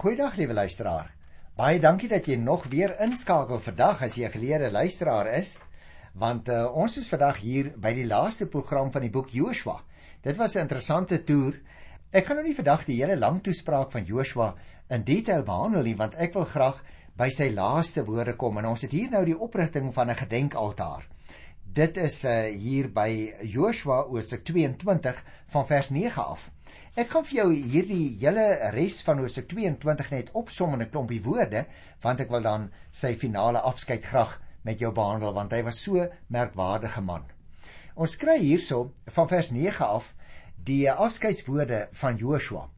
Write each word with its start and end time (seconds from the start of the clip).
Goeiedag 0.00 0.38
liewe 0.40 0.54
luisteraar. 0.56 1.10
Baie 1.60 1.76
dankie 1.76 2.08
dat 2.08 2.24
jy 2.24 2.38
nog 2.40 2.62
weer 2.72 2.94
inskakel 3.04 3.58
vandag 3.60 3.98
as 4.06 4.14
jy 4.16 4.24
'n 4.24 4.32
geleerde 4.32 4.70
luisteraar 4.72 5.26
is, 5.36 5.58
want 6.14 6.48
uh, 6.48 6.72
ons 6.72 6.96
is 6.96 7.08
vandag 7.08 7.36
hier 7.44 7.68
by 7.76 7.92
die 7.92 8.06
laaste 8.06 8.46
program 8.48 8.88
van 8.92 9.02
die 9.02 9.10
boek 9.10 9.28
Joshua. 9.28 9.76
Dit 10.22 10.38
was 10.38 10.54
'n 10.56 10.64
interessante 10.64 11.22
toer. 11.24 11.60
Ek 12.12 12.24
gaan 12.24 12.36
nou 12.36 12.46
nie 12.46 12.56
vandag 12.56 12.86
die 12.86 12.96
hele 12.96 13.18
lang 13.18 13.42
toespraak 13.42 13.92
van 13.92 14.04
Joshua 14.04 14.54
in 14.88 15.04
detail 15.04 15.42
behandel 15.42 15.82
nie, 15.82 15.96
want 15.96 16.14
ek 16.14 16.32
wil 16.32 16.48
graag 16.48 16.80
by 17.14 17.28
sy 17.28 17.50
laaste 17.50 18.04
woorde 18.04 18.36
kom 18.36 18.56
en 18.56 18.66
ons 18.72 18.82
het 18.82 18.92
hier 18.92 19.10
nou 19.10 19.24
die 19.24 19.38
oprigting 19.38 19.92
van 19.92 20.08
'n 20.08 20.16
gedenkaltaar. 20.16 21.04
Dit 21.62 21.96
is 21.96 22.24
uh, 22.24 22.48
hier 22.48 22.88
by 22.88 23.34
Joshua 23.42 24.06
Hoofstuk 24.08 24.44
22 24.44 25.22
van 25.46 25.66
vers 25.66 25.90
9 25.90 26.24
af. 26.24 26.50
Ek 26.96 27.08
gaan 27.08 27.24
vir 27.24 27.36
jou 27.36 27.48
hierdie 27.52 28.18
hele 28.20 28.46
res 28.74 29.02
van 29.06 29.18
Hoofstuk 29.18 29.48
22 29.48 30.10
net 30.10 30.30
opsom 30.34 30.74
in 30.74 30.82
'n 30.82 30.90
klompie 30.90 31.22
woorde, 31.22 31.66
want 32.02 32.20
ek 32.20 32.30
wil 32.30 32.42
dan 32.42 32.70
sy 32.90 33.14
finale 33.14 33.60
afskeid 33.60 34.04
graag 34.04 34.40
met 34.64 34.80
jou 34.80 34.92
behandel 34.92 35.32
want 35.32 35.52
hy 35.52 35.62
was 35.62 35.82
so 35.82 36.08
merkwaardige 36.28 37.00
man. 37.00 37.24
Ons 37.94 38.16
kry 38.16 38.38
hierso 38.38 38.92
van 39.06 39.28
vers 39.28 39.50
9 39.50 39.86
af 39.86 40.14
die 40.56 40.90
afskeidswoorde 40.90 41.88
van 41.92 42.16
Joshua 42.16 42.68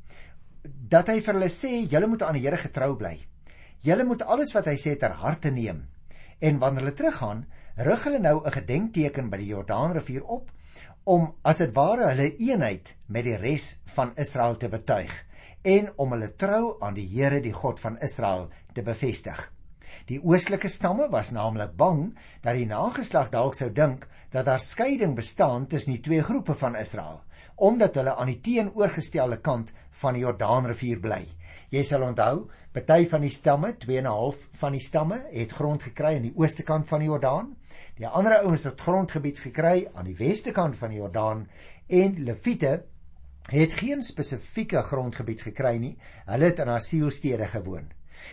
dat 0.63 1.09
hy 1.09 1.19
vir 1.21 1.35
hulle 1.35 1.51
sê 1.51 1.71
julle 1.91 2.07
moet 2.07 2.23
aan 2.23 2.37
die 2.39 2.45
Here 2.45 2.57
getrou 2.57 2.95
bly. 2.97 3.17
Julle 3.83 4.05
moet 4.07 4.23
alles 4.23 4.53
wat 4.55 4.69
hy 4.71 4.77
sê 4.79 4.95
ter 4.99 5.17
harte 5.19 5.51
neem. 5.51 5.89
En 6.39 6.59
wanneer 6.63 6.85
hulle 6.85 6.95
teruggaan, 6.95 7.47
rig 7.77 8.05
hulle 8.05 8.21
nou 8.23 8.45
'n 8.45 8.53
gedenkteken 8.53 9.31
by 9.31 9.37
die 9.39 9.51
Jordaanrivier 9.51 10.23
op 10.23 10.51
om 11.05 11.33
as 11.43 11.59
dit 11.59 11.73
ware 11.75 12.13
hulle 12.13 12.29
eenheid 12.39 12.93
met 13.09 13.27
die 13.27 13.39
res 13.41 13.73
van 13.95 14.13
Israel 14.17 14.55
te 14.57 14.69
betuig 14.71 15.13
en 15.67 15.91
om 16.03 16.15
hulle 16.15 16.31
trou 16.39 16.77
aan 16.83 16.95
die 16.95 17.07
Here 17.11 17.41
die 17.43 17.55
God 17.55 17.81
van 17.81 17.99
Israel 18.03 18.49
te 18.75 18.83
bevestig. 18.83 19.39
Die 20.07 20.19
oostelike 20.23 20.69
stamme 20.71 21.09
was 21.11 21.33
naamlik 21.35 21.75
bang 21.79 22.13
dat 22.43 22.57
die 22.59 22.67
nageslag 22.67 23.31
dalk 23.31 23.59
sou 23.59 23.71
dink 23.71 24.07
dat 24.31 24.47
daar 24.47 24.63
skeiding 24.63 25.15
bestaan 25.15 25.67
tussen 25.67 25.95
die 25.95 26.03
twee 26.03 26.23
groepe 26.23 26.55
van 26.55 26.79
Israel 26.79 27.23
omdat 27.63 27.95
hulle 27.95 28.15
aan 28.17 28.31
die 28.33 28.41
teenoorgestelde 28.43 29.37
kant 29.45 29.69
van 30.01 30.17
die 30.17 30.23
Jordaanrivier 30.25 30.99
bly. 31.03 31.21
Jy 31.73 31.81
sal 31.89 32.03
onthou, 32.05 32.51
party 32.77 33.07
van 33.09 33.23
die 33.25 33.33
stamme, 33.33 33.71
2 33.81 33.99
en 34.03 34.05
'n 34.05 34.13
half 34.13 34.49
van 34.61 34.73
die 34.73 34.81
stamme, 34.81 35.23
het 35.33 35.53
grond 35.57 35.83
gekry 35.83 36.17
aan 36.17 36.27
die 36.29 36.37
ooste 36.37 36.63
kant 36.63 36.87
van 36.89 37.01
die 37.01 37.09
Jordaan. 37.09 37.57
Die 37.97 38.07
ander 38.07 38.43
ouens 38.43 38.65
het 38.65 38.81
grondgebied 38.81 39.39
gekry 39.41 39.89
aan 39.95 40.05
die 40.05 40.17
weste 40.17 40.53
kant 40.53 40.77
van 40.77 40.91
die 40.91 40.99
Jordaan 40.99 41.49
en 41.89 42.25
Lewiete 42.25 42.85
het 43.49 43.73
geen 43.73 44.03
spesifieke 44.03 44.83
grondgebied 44.83 45.43
gekry 45.43 45.77
nie. 45.79 45.97
Hulle 46.27 46.45
het 46.45 46.59
in 46.59 46.69
asielstede 46.69 47.47
gewoon. 47.47 47.89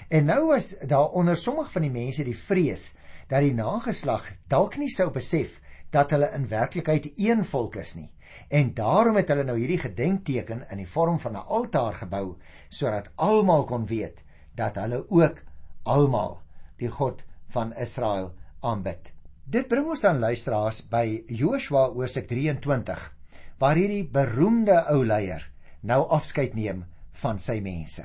En 0.10 0.26
nou 0.26 0.48
was 0.48 0.76
daar 0.88 1.10
onder 1.10 1.38
sommige 1.38 1.72
van 1.72 1.82
die 1.82 1.92
mense 1.92 2.24
die 2.24 2.38
vrees 2.38 2.96
dat 3.28 3.42
die 3.42 3.54
nageslag 3.54 4.36
dalk 4.48 4.78
nie 4.78 4.90
sou 4.90 5.10
besef 5.12 5.62
dat 5.90 6.12
hulle 6.12 6.32
in 6.36 6.48
werklikheid 6.48 7.12
een 7.16 7.46
volk 7.46 7.76
is 7.76 7.96
nie. 7.96 8.10
En 8.48 8.74
daarom 8.74 9.16
het 9.16 9.28
hulle 9.28 9.44
nou 9.44 9.58
hierdie 9.58 9.80
gedenkteken 9.82 10.66
in 10.70 10.78
die 10.78 10.90
vorm 10.90 11.20
van 11.20 11.38
'n 11.38 11.48
altaar 11.48 11.94
gebou 11.94 12.38
sodat 12.70 13.12
almal 13.16 13.64
kon 13.64 13.86
weet 13.86 14.24
dat 14.56 14.76
hulle 14.76 15.06
ook 15.10 15.44
almal 15.84 16.42
die 16.78 16.90
God 16.90 17.24
van 17.48 17.74
Israel 17.76 18.34
aanbid. 18.60 19.14
Dit 19.44 19.68
bring 19.68 19.88
ons 19.90 20.02
dan 20.02 20.20
luisteraars 20.20 20.84
by 20.88 21.24
Joshua 21.28 21.88
Hoofstuk 21.90 22.28
23 22.28 23.16
waar 23.58 23.76
hierdie 23.76 24.06
beroemde 24.08 24.86
ou 24.92 25.06
leier 25.06 25.52
nou 25.82 26.08
afskeid 26.10 26.54
neem 26.54 26.86
van 27.22 27.40
sy 27.40 27.60
mense. 27.60 28.04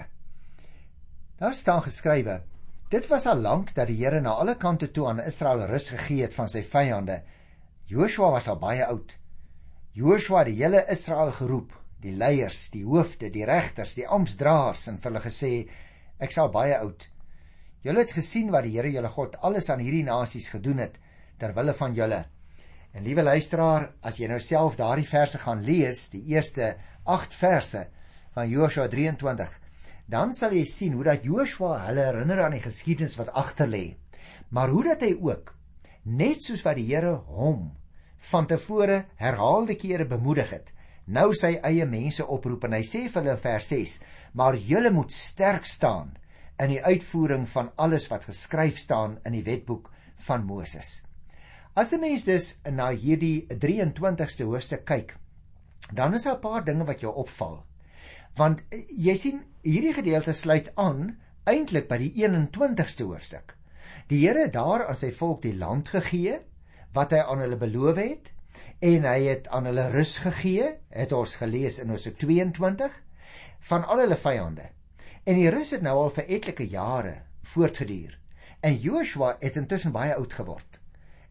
Daar 1.38 1.55
staan 1.55 1.83
geskrywe: 1.83 2.42
Dit 2.88 3.06
was 3.11 3.27
al 3.27 3.41
lank 3.42 3.75
dat 3.75 3.86
die 3.91 3.98
Here 3.98 4.20
na 4.20 4.31
alle 4.38 4.56
kante 4.56 4.91
toe 4.91 5.09
aan 5.09 5.20
Israel 5.20 5.66
rus 5.66 5.91
gegee 5.91 6.22
het 6.22 6.34
van 6.34 6.48
sy 6.48 6.62
vyande. 6.62 7.22
Joshua 7.86 8.31
was 8.31 8.48
al 8.48 8.59
baie 8.59 8.87
oud 8.87 9.19
Joshua 9.94 10.41
die 10.43 10.56
hele 10.59 10.81
Israel 10.91 11.28
geroep, 11.31 11.71
die 12.03 12.10
leiers, 12.19 12.65
die 12.75 12.82
hoofde, 12.82 13.28
die 13.31 13.44
regters, 13.47 13.93
die 13.94 14.09
amptdraers 14.10 14.88
en 14.91 14.97
vir 14.99 15.12
hulle 15.12 15.21
gesê: 15.22 15.50
Ek 16.19 16.32
sal 16.34 16.49
baie 16.50 16.75
oud. 16.81 17.05
Julle 17.87 18.03
het 18.03 18.15
gesien 18.16 18.50
wat 18.50 18.66
die 18.66 18.72
Here 18.75 18.91
julle 18.91 19.12
God 19.15 19.37
alles 19.47 19.69
aan 19.71 19.84
hierdie 19.84 20.03
nasies 20.03 20.49
gedoen 20.50 20.83
het 20.83 20.99
ter 21.38 21.54
wille 21.54 21.77
van 21.78 21.94
julle. 21.94 22.25
En 22.91 23.06
liewe 23.06 23.22
luisteraar, 23.22 23.87
as 24.03 24.19
jy 24.19 24.33
nou 24.33 24.41
self 24.43 24.75
daardie 24.81 25.06
verse 25.06 25.38
gaan 25.44 25.62
lees, 25.62 26.09
die 26.10 26.25
eerste 26.34 26.72
8 27.06 27.38
verse 27.38 27.84
van 28.34 28.50
Joshua 28.50 28.88
23, 28.91 29.54
dan 30.10 30.34
sal 30.34 30.59
jy 30.59 30.65
sien 30.66 30.99
hoe 30.99 31.06
dat 31.06 31.22
Joshua 31.22 31.78
hulle 31.87 32.09
herinner 32.09 32.43
aan 32.43 32.59
die 32.59 32.65
geskiedenis 32.66 33.15
wat 33.22 33.31
agter 33.31 33.71
lê. 33.71 33.84
Maar 34.50 34.75
hoe 34.75 34.84
dat 34.91 35.06
hy 35.06 35.15
ook 35.15 35.54
net 36.03 36.43
soos 36.43 36.66
wat 36.66 36.83
die 36.83 36.91
Here 36.91 37.15
hom 37.31 37.71
van 38.30 38.46
tevore 38.46 39.04
herhaalde 39.20 39.76
kere 39.76 40.06
bemoedig 40.06 40.50
het. 40.50 40.72
Nou 41.04 41.32
sy 41.36 41.58
eie 41.60 41.86
mense 41.86 42.24
oproep 42.26 42.64
en 42.64 42.76
hy 42.78 42.82
sê 42.86 43.06
vir 43.08 43.20
hulle 43.20 43.34
in 43.36 43.42
vers 43.42 43.68
6: 43.68 43.98
"Maar 44.32 44.56
julle 44.56 44.90
moet 44.90 45.12
sterk 45.12 45.64
staan 45.64 46.14
in 46.58 46.70
die 46.70 46.82
uitvoering 46.84 47.48
van 47.48 47.72
alles 47.76 48.08
wat 48.08 48.24
geskryf 48.24 48.78
staan 48.78 49.18
in 49.24 49.32
die 49.32 49.44
wetboek 49.44 49.90
van 50.16 50.44
Moses." 50.44 51.02
As 51.74 51.92
'n 51.92 52.00
mens 52.00 52.24
dus 52.24 52.58
na 52.70 52.90
hierdie 52.90 53.46
23ste 53.48 54.44
hoofstuk 54.44 54.84
kyk, 54.84 55.16
dan 55.92 56.14
is 56.14 56.22
daar 56.22 56.36
'n 56.36 56.41
paar 56.41 56.64
dinge 56.64 56.84
wat 56.84 57.00
jou 57.00 57.14
opval. 57.14 57.64
Want 58.36 58.62
eh, 58.70 58.84
jy 58.88 59.14
sien, 59.14 59.44
hierdie 59.62 59.92
gedeelte 59.92 60.32
sluit 60.32 60.72
aan 60.76 61.18
eintlik 61.44 61.88
by 61.88 61.98
die 61.98 62.12
21ste 62.14 63.04
hoofstuk. 63.04 63.56
Die 64.08 64.26
Here 64.26 64.44
het 64.44 64.52
daar 64.52 64.86
aan 64.86 64.96
sy 64.96 65.10
volk 65.10 65.42
die 65.42 65.56
land 65.56 65.88
gegee 65.88 66.41
wat 66.94 67.12
hy 67.15 67.22
aan 67.25 67.43
hulle 67.43 67.59
beloof 67.59 67.99
het 67.99 68.32
en 68.84 69.06
hy 69.09 69.19
het 69.27 69.49
aan 69.49 69.66
hulle 69.66 69.88
rus 69.91 70.19
gegee, 70.22 70.75
het 70.94 71.12
ons 71.12 71.37
gelees 71.41 71.81
in 71.82 71.91
Hosea 71.91 72.15
22 72.21 72.93
van 73.71 73.87
al 73.88 74.05
hulle 74.05 74.19
vyande. 74.21 74.69
En 75.25 75.38
die 75.41 75.50
rus 75.50 75.72
het 75.75 75.83
nou 75.83 75.97
al 76.03 76.12
vir 76.12 76.28
etlike 76.37 76.66
jare 76.69 77.15
voortgeduur. 77.54 78.19
En 78.65 78.77
Joshua 78.81 79.34
het 79.41 79.56
intussen 79.56 79.93
baie 79.93 80.15
oud 80.15 80.33
geword. 80.33 80.81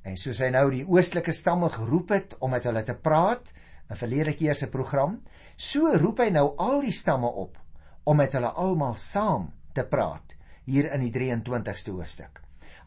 En 0.03 0.17
soos 0.19 0.41
hy 0.43 0.49
nou 0.53 0.65
die 0.73 0.83
oostelike 0.83 1.31
stamme 1.33 1.69
geroep 1.71 2.11
het 2.13 2.35
om 2.43 2.51
met 2.53 2.65
hulle 2.67 2.83
te 2.83 2.95
praat 2.97 3.53
in 3.89 3.99
verlede 3.99 4.33
keer 4.35 4.57
se 4.57 4.67
program, 4.73 5.19
so 5.55 5.93
roep 6.01 6.19
hy 6.23 6.31
nou 6.33 6.47
al 6.61 6.81
die 6.83 6.93
stamme 6.93 7.29
op 7.29 7.59
om 8.03 8.17
met 8.19 8.33
hulle 8.35 8.51
almal 8.59 8.97
saam 8.99 9.51
te 9.73 9.85
praat 9.87 10.35
hier 10.67 10.89
in 10.91 11.05
die 11.05 11.13
23ste 11.13 11.93
hoofstuk. 11.95 12.41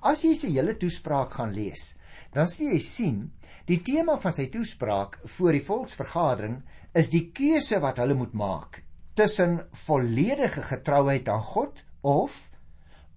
As 0.05 0.25
jy 0.25 0.35
se 0.37 0.51
hele 0.53 0.77
toespraak 0.77 1.33
gaan 1.39 1.55
lees, 1.57 1.95
dan 2.35 2.49
sien 2.51 2.73
jy 2.73 2.81
sien 2.81 3.19
die 3.67 3.83
tema 3.83 4.17
van 4.23 4.33
sy 4.33 4.47
toespraak 4.53 5.21
voor 5.37 5.53
die 5.53 5.65
volksvergadering 5.67 6.61
is 6.97 7.11
die 7.13 7.29
keuse 7.35 7.81
wat 7.83 7.99
hulle 8.03 8.17
moet 8.19 8.35
maak 8.35 8.83
tussen 9.17 9.59
volledige 9.87 10.63
getrouheid 10.63 11.29
aan 11.29 11.43
God 11.43 11.83
of 12.03 12.37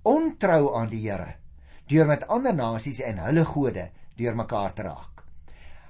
ontrou 0.07 0.75
aan 0.79 0.89
die 0.91 1.03
Here 1.03 1.35
deur 1.89 2.05
met 2.05 2.27
ander 2.29 2.53
nasies 2.53 3.01
en 3.01 3.17
hulle 3.23 3.45
gode 3.45 3.89
deur 4.19 4.35
mekaar 4.37 4.75
te 4.77 4.83
raak. 4.85 5.23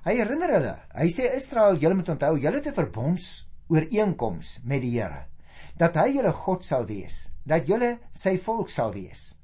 Hy 0.06 0.14
herinner 0.16 0.54
hulle, 0.56 0.76
hy 0.96 1.10
sê 1.12 1.28
Israel, 1.36 1.76
julle 1.82 1.98
moet 2.00 2.12
onthou, 2.14 2.38
julle 2.40 2.62
het 2.62 2.70
'n 2.72 2.78
verbonds 2.78 3.26
ooreenkoms 3.68 4.62
met 4.64 4.82
die 4.82 4.96
Here 4.96 5.26
dat 5.80 5.96
hy 5.96 6.10
julle 6.16 6.32
God 6.36 6.64
sal 6.64 6.86
wees, 6.86 7.32
dat 7.48 7.68
julle 7.68 8.00
sy 8.12 8.38
volk 8.38 8.70
sal 8.70 8.92
wees. 8.92 9.38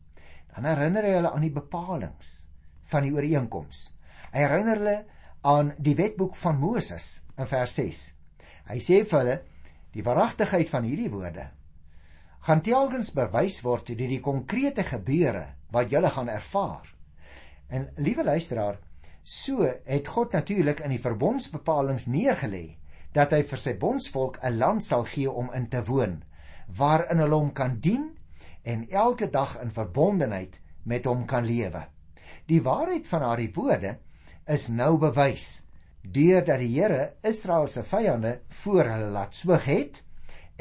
Dan 0.52 0.66
herinner 0.66 1.03
hy 1.03 1.14
hulle 1.16 1.31
aan 1.31 1.41
die 1.41 1.53
bepalinge 1.53 2.44
van 2.91 3.03
die 3.03 3.13
ooreenkoms. 3.13 3.90
Hy 4.31 4.46
herinner 4.46 4.79
hulle 4.81 4.97
aan 5.41 5.73
die 5.78 5.96
wetboek 5.96 6.35
van 6.35 6.59
Moses 6.59 7.22
in 7.38 7.47
vers 7.47 7.75
6. 7.75 8.06
Hy 8.72 8.79
sê 8.81 9.03
vir 9.06 9.19
hulle 9.19 9.38
die 9.96 10.03
waaragtigheid 10.03 10.69
van 10.69 10.84
hierdie 10.84 11.12
woorde 11.13 11.50
gaan 12.46 12.62
telkens 12.62 13.09
bewys 13.09 13.64
word 13.66 13.87
deur 13.90 14.11
die 14.11 14.22
konkrete 14.22 14.84
gebeure 14.85 15.47
wat 15.73 15.90
julle 15.90 16.11
gaan 16.14 16.29
ervaar. 16.29 16.85
En 17.73 17.87
liewe 17.97 18.23
luisteraar, 18.23 18.78
so 19.23 19.66
het 19.66 20.11
God 20.14 20.35
natuurlik 20.37 20.84
in 20.85 20.93
die 20.93 21.02
verbondsbepalings 21.02 22.05
neergelê 22.05 22.78
dat 23.17 23.34
hy 23.34 23.41
vir 23.49 23.61
sy 23.61 23.73
bondsvolk 23.82 24.37
'n 24.43 24.59
land 24.59 24.85
sal 24.85 25.08
gee 25.09 25.32
om 25.32 25.49
in 25.58 25.67
te 25.70 25.82
woon 25.90 26.22
waarin 26.78 27.20
hulle 27.23 27.35
hom 27.35 27.52
kan 27.53 27.79
dien 27.79 28.11
en 28.64 28.85
elke 28.90 29.29
dag 29.29 29.58
in 29.61 29.72
verbondenheid 29.72 30.59
met 30.84 31.05
hom 31.05 31.26
kan 31.26 31.46
lewe. 31.46 31.82
Die 32.46 32.62
waarheid 32.62 33.08
van 33.09 33.24
haar 33.26 33.42
woorde 33.53 33.97
is 34.46 34.68
nou 34.70 34.97
bewys 35.02 35.64
deurdat 36.02 36.62
die 36.62 36.74
Here 36.76 37.16
Israel 37.26 37.68
se 37.68 37.82
vyande 37.84 38.40
voor 38.62 38.86
hulle 38.86 39.09
laat 39.09 39.34
swyg 39.34 39.66
het 39.66 40.03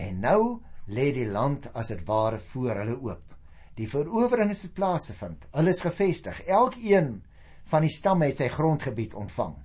en 0.00 0.22
nou 0.24 0.62
lê 0.88 1.10
die 1.12 1.28
land 1.28 1.68
as 1.76 1.90
dit 1.92 2.00
ware 2.08 2.38
voor 2.38 2.80
hulle 2.80 2.96
oop. 2.96 3.34
Die 3.76 3.88
verowering 3.90 4.52
het 4.54 4.72
plaas 4.74 5.10
gevind. 5.10 5.44
Hulle 5.52 5.74
is 5.74 5.82
gevestig. 5.82 6.40
Elkeen 6.46 7.22
van 7.68 7.84
die 7.84 7.92
stamme 7.92 8.30
het 8.30 8.40
sy 8.40 8.48
grondgebied 8.48 9.14
ontvang. 9.18 9.56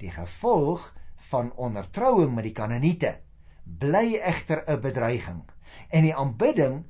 Die 0.00 0.12
gevolg 0.14 0.92
van 1.28 1.52
ondertrouing 1.56 2.32
met 2.34 2.48
die 2.48 2.54
Kanaaniete 2.56 3.16
bly 3.64 4.16
egter 4.16 4.64
'n 4.64 4.80
bedreiging 4.80 5.42
en 5.90 6.02
die 6.02 6.14
aanbidding 6.14 6.84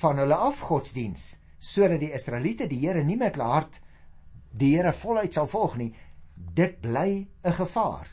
van 0.00 0.18
hulle 0.18 0.34
afgodsdiens 0.34 1.40
sodat 1.58 2.00
die 2.00 2.12
Israeliete 2.12 2.66
die 2.66 2.80
Here 2.84 3.04
nie 3.04 3.16
met 3.16 3.36
hulle 3.36 3.48
hart 3.48 3.80
die 4.50 4.74
Here 4.76 4.92
voluit 4.92 5.34
sal 5.34 5.46
volg 5.46 5.76
nie. 5.76 5.94
Dit 6.34 6.80
bly 6.80 7.26
'n 7.44 7.52
gevaar. 7.52 8.06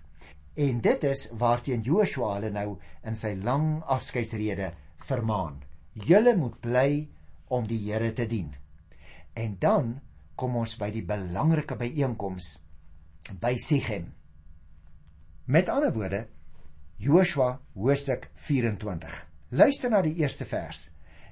En 0.56 0.82
dit 0.82 1.04
is 1.04 1.30
waarteen 1.32 1.82
Joshua 1.82 2.34
hulle 2.34 2.50
nou 2.50 2.80
in 3.04 3.16
sy 3.16 3.34
lang 3.36 3.84
afskeidsrede 3.84 4.72
vermaan. 4.98 5.64
Julle 5.94 6.36
moet 6.36 6.60
bly 6.60 7.10
om 7.48 7.68
die 7.68 7.92
Here 7.92 8.14
te 8.14 8.28
dien. 8.28 8.56
En 9.34 9.56
dan 9.60 10.02
kom 10.36 10.56
ons 10.56 10.78
by 10.78 10.92
die 10.92 11.06
belangrike 11.06 11.76
byeenkoms 11.76 12.60
by 13.40 13.56
Sichem. 13.58 14.14
Met 15.46 15.70
ander 15.70 15.94
woorde 15.94 16.28
Joshua 16.98 17.60
hoofstuk 17.74 18.30
24 18.36 19.34
luister 19.54 19.90
na 19.90 20.02
die 20.02 20.16
eerste 20.18 20.46
vers. 20.50 20.88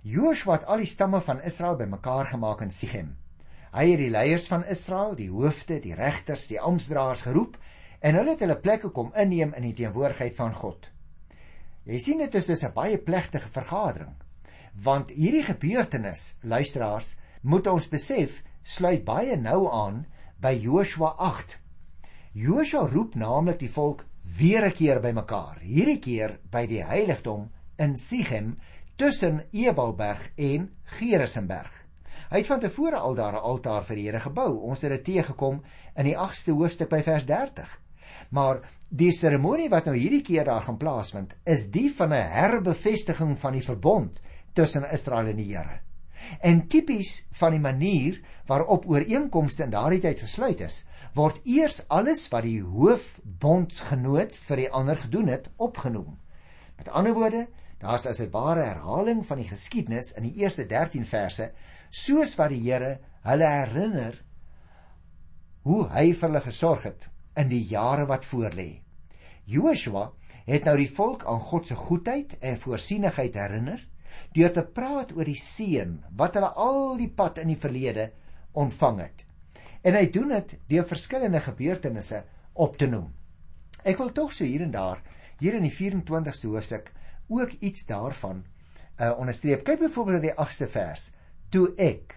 Joshua 0.06 0.60
het 0.60 0.68
al 0.70 0.84
die 0.84 0.90
stamme 0.90 1.22
van 1.26 1.42
Israel 1.46 1.78
bymekaar 1.80 2.30
gemaak 2.30 2.62
in 2.62 2.72
Sichem. 2.72 3.16
Hy 3.72 3.86
het 3.88 4.02
die 4.02 4.12
leiers 4.12 4.50
van 4.52 4.66
Israel, 4.68 5.14
die 5.16 5.30
hoofde, 5.32 5.78
die 5.80 5.96
regters, 5.96 6.50
die 6.52 6.60
amptdraers 6.60 7.24
geroep 7.24 7.56
en 8.02 8.18
hulle 8.18 8.34
het 8.34 8.42
hulle 8.44 8.58
plekke 8.60 8.90
kom 8.92 9.14
inneem 9.16 9.54
in 9.56 9.64
die 9.70 9.78
teenwoordigheid 9.78 10.36
van 10.36 10.52
God. 10.58 10.90
Jy 11.88 12.00
sien 12.04 12.20
dit 12.20 12.36
is 12.36 12.50
dus 12.50 12.64
'n 12.64 12.74
baie 12.74 12.98
plegtige 12.98 13.48
vergadering. 13.50 14.16
Want 14.84 15.10
hierdie 15.10 15.44
gebeurtenis, 15.44 16.38
luisteraars, 16.44 17.16
moet 17.42 17.68
ons 17.68 17.88
besef, 17.88 18.44
sluit 18.62 19.06
baie 19.06 19.38
nou 19.38 19.72
aan 19.72 20.06
by 20.40 20.54
Joshua 20.54 21.16
8. 21.18 21.58
Joshua 22.34 22.88
roep 22.88 23.16
naamlik 23.16 23.60
die 23.60 23.72
volk 23.72 24.06
weer 24.38 24.66
'n 24.66 24.72
keer 24.72 25.00
bymekaar, 25.00 25.60
hierdie 25.62 26.00
keer 26.00 26.40
by 26.52 26.66
die 26.68 26.84
heiligdom 26.84 27.50
in 27.78 27.98
Sichem 27.98 28.58
tussen 28.96 29.44
Ebalberg 29.52 30.32
en 30.36 30.70
Gerisenberg. 30.84 31.81
Hy 32.32 32.40
het 32.40 32.48
van 32.48 32.62
tevore 32.64 32.96
al 32.96 33.16
daar 33.16 33.34
'n 33.34 33.44
altaar 33.44 33.84
vir 33.84 33.96
die 33.96 34.06
Here 34.06 34.20
gebou. 34.20 34.60
Ons 34.64 34.82
het 34.82 34.92
dit 34.92 35.04
teëgekom 35.04 35.62
in 35.96 36.06
die 36.06 36.16
8ste 36.16 36.52
hoofstuk 36.52 36.90
by 36.90 37.02
vers 37.04 37.26
30. 37.26 37.80
Maar 38.30 38.62
die 38.90 39.12
seremonie 39.12 39.70
wat 39.70 39.86
nou 39.86 39.96
hierdie 39.98 40.22
keer 40.22 40.46
daar 40.46 40.62
gaan 40.62 40.78
plaasvind, 40.78 41.36
is 41.44 41.68
die 41.72 41.92
van 41.96 42.14
'n 42.14 42.32
herbevestiging 42.32 43.38
van 43.38 43.54
die 43.54 43.62
verbond 43.62 44.22
tussen 44.54 44.92
Israel 44.92 45.28
en 45.28 45.36
die 45.36 45.56
Here. 45.56 45.80
En 46.40 46.68
tipies 46.68 47.28
van 47.32 47.52
die 47.52 47.60
manier 47.60 48.22
waarop 48.46 48.90
ooreenkomste 48.90 49.64
in 49.64 49.70
daardie 49.70 50.00
tyd 50.00 50.20
gesluit 50.20 50.62
is, 50.62 50.86
word 51.14 51.42
eers 51.44 51.88
alles 51.88 52.30
wat 52.30 52.44
die 52.44 52.62
hoofbondgenoot 52.62 54.36
vir 54.36 54.58
die 54.58 54.72
ander 54.72 54.96
gedoen 54.96 55.28
het, 55.28 55.50
opgenoem. 55.58 56.18
Met 56.78 56.90
ander 56.90 57.14
woorde, 57.14 57.48
Daar's 57.82 58.06
as 58.06 58.20
'n 58.20 58.30
ware 58.30 58.64
herhaling 58.64 59.26
van 59.26 59.38
die 59.38 59.48
geskiedenis 59.48 60.12
in 60.12 60.24
die 60.24 60.36
eerste 60.36 60.66
13 60.66 61.06
verse, 61.06 61.52
soos 61.92 62.38
wat 62.40 62.54
die 62.54 62.64
Here 62.64 62.98
hulle 63.28 63.48
herinner 63.52 64.16
hoe 65.68 65.84
hy 65.92 66.08
vir 66.16 66.30
hulle 66.30 66.44
gesorg 66.46 66.88
het 66.88 67.10
in 67.38 67.52
die 67.52 67.64
jare 67.70 68.08
wat 68.10 68.26
voorlê. 68.26 68.82
Joshua 69.46 70.10
het 70.48 70.66
nou 70.66 70.78
die 70.80 70.90
volk 70.90 71.26
aan 71.30 71.42
God 71.44 71.68
se 71.68 71.76
goedheid 71.78 72.38
en 72.40 72.60
voorsienigheid 72.60 73.36
herinner 73.38 73.84
deur 74.36 74.54
te 74.56 74.64
praat 74.64 75.12
oor 75.16 75.28
die 75.28 75.40
seën 75.40 75.98
wat 76.18 76.38
hulle 76.40 76.52
al 76.66 76.98
die 77.00 77.12
pad 77.12 77.42
in 77.44 77.52
die 77.52 77.60
verlede 77.60 78.10
ontvang 78.58 79.00
het. 79.04 79.26
En 79.84 79.96
hy 79.98 80.08
doen 80.14 80.34
dit 80.36 80.56
deur 80.70 80.88
verskillende 80.88 81.42
gebeurtenisse 81.44 82.24
op 82.54 82.78
te 82.78 82.88
noem. 82.88 83.10
Ek 83.84 83.98
wil 84.00 84.12
tog 84.16 84.34
so 84.34 84.46
hier 84.46 84.64
en 84.66 84.74
daar 84.74 85.02
hier 85.42 85.58
in 85.58 85.66
die 85.66 85.74
24ste 85.74 86.52
hoofstuk 86.52 86.92
ook 87.32 87.56
iets 87.60 87.88
daarvan 87.90 88.44
uh 89.02 89.14
onderstreep. 89.18 89.64
Kyk 89.66 89.80
byvoorbeeld 89.88 90.22
in 90.22 90.28
die 90.30 90.38
8ste 90.38 90.68
vers. 90.70 91.12
Toe 91.52 91.74
ek, 91.76 92.14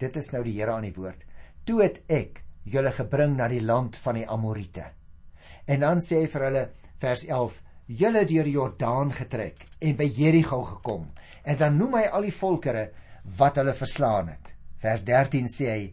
dit 0.00 0.14
is 0.16 0.30
nou 0.32 0.40
die 0.46 0.54
Here 0.56 0.72
aan 0.72 0.86
die 0.86 0.94
woord. 0.96 1.26
Toe 1.68 1.82
het 1.82 1.98
ek 2.08 2.38
julle 2.72 2.88
gebring 2.96 3.34
na 3.36 3.48
die 3.52 3.60
land 3.60 3.98
van 4.00 4.16
die 4.16 4.24
Amorite. 4.24 4.86
En 5.68 5.84
dan 5.84 6.00
sê 6.00 6.22
hy 6.22 6.30
vir 6.32 6.44
hulle 6.46 6.62
vers 7.02 7.24
11, 7.28 7.58
julle 8.00 8.22
deur 8.30 8.48
die 8.48 8.54
Jordaan 8.54 9.12
getrek 9.12 9.66
en 9.84 9.98
by 9.98 10.08
Jerigo 10.08 10.62
gekom. 10.70 11.04
En 11.44 11.60
dan 11.60 11.76
noem 11.76 11.98
hy 11.98 12.06
al 12.08 12.28
die 12.30 12.32
volkere 12.32 12.86
wat 13.36 13.60
hulle 13.60 13.76
verslaan 13.76 14.32
het. 14.32 14.54
Vers 14.80 15.04
13 15.04 15.52
sê 15.52 15.68
hy, 15.68 15.84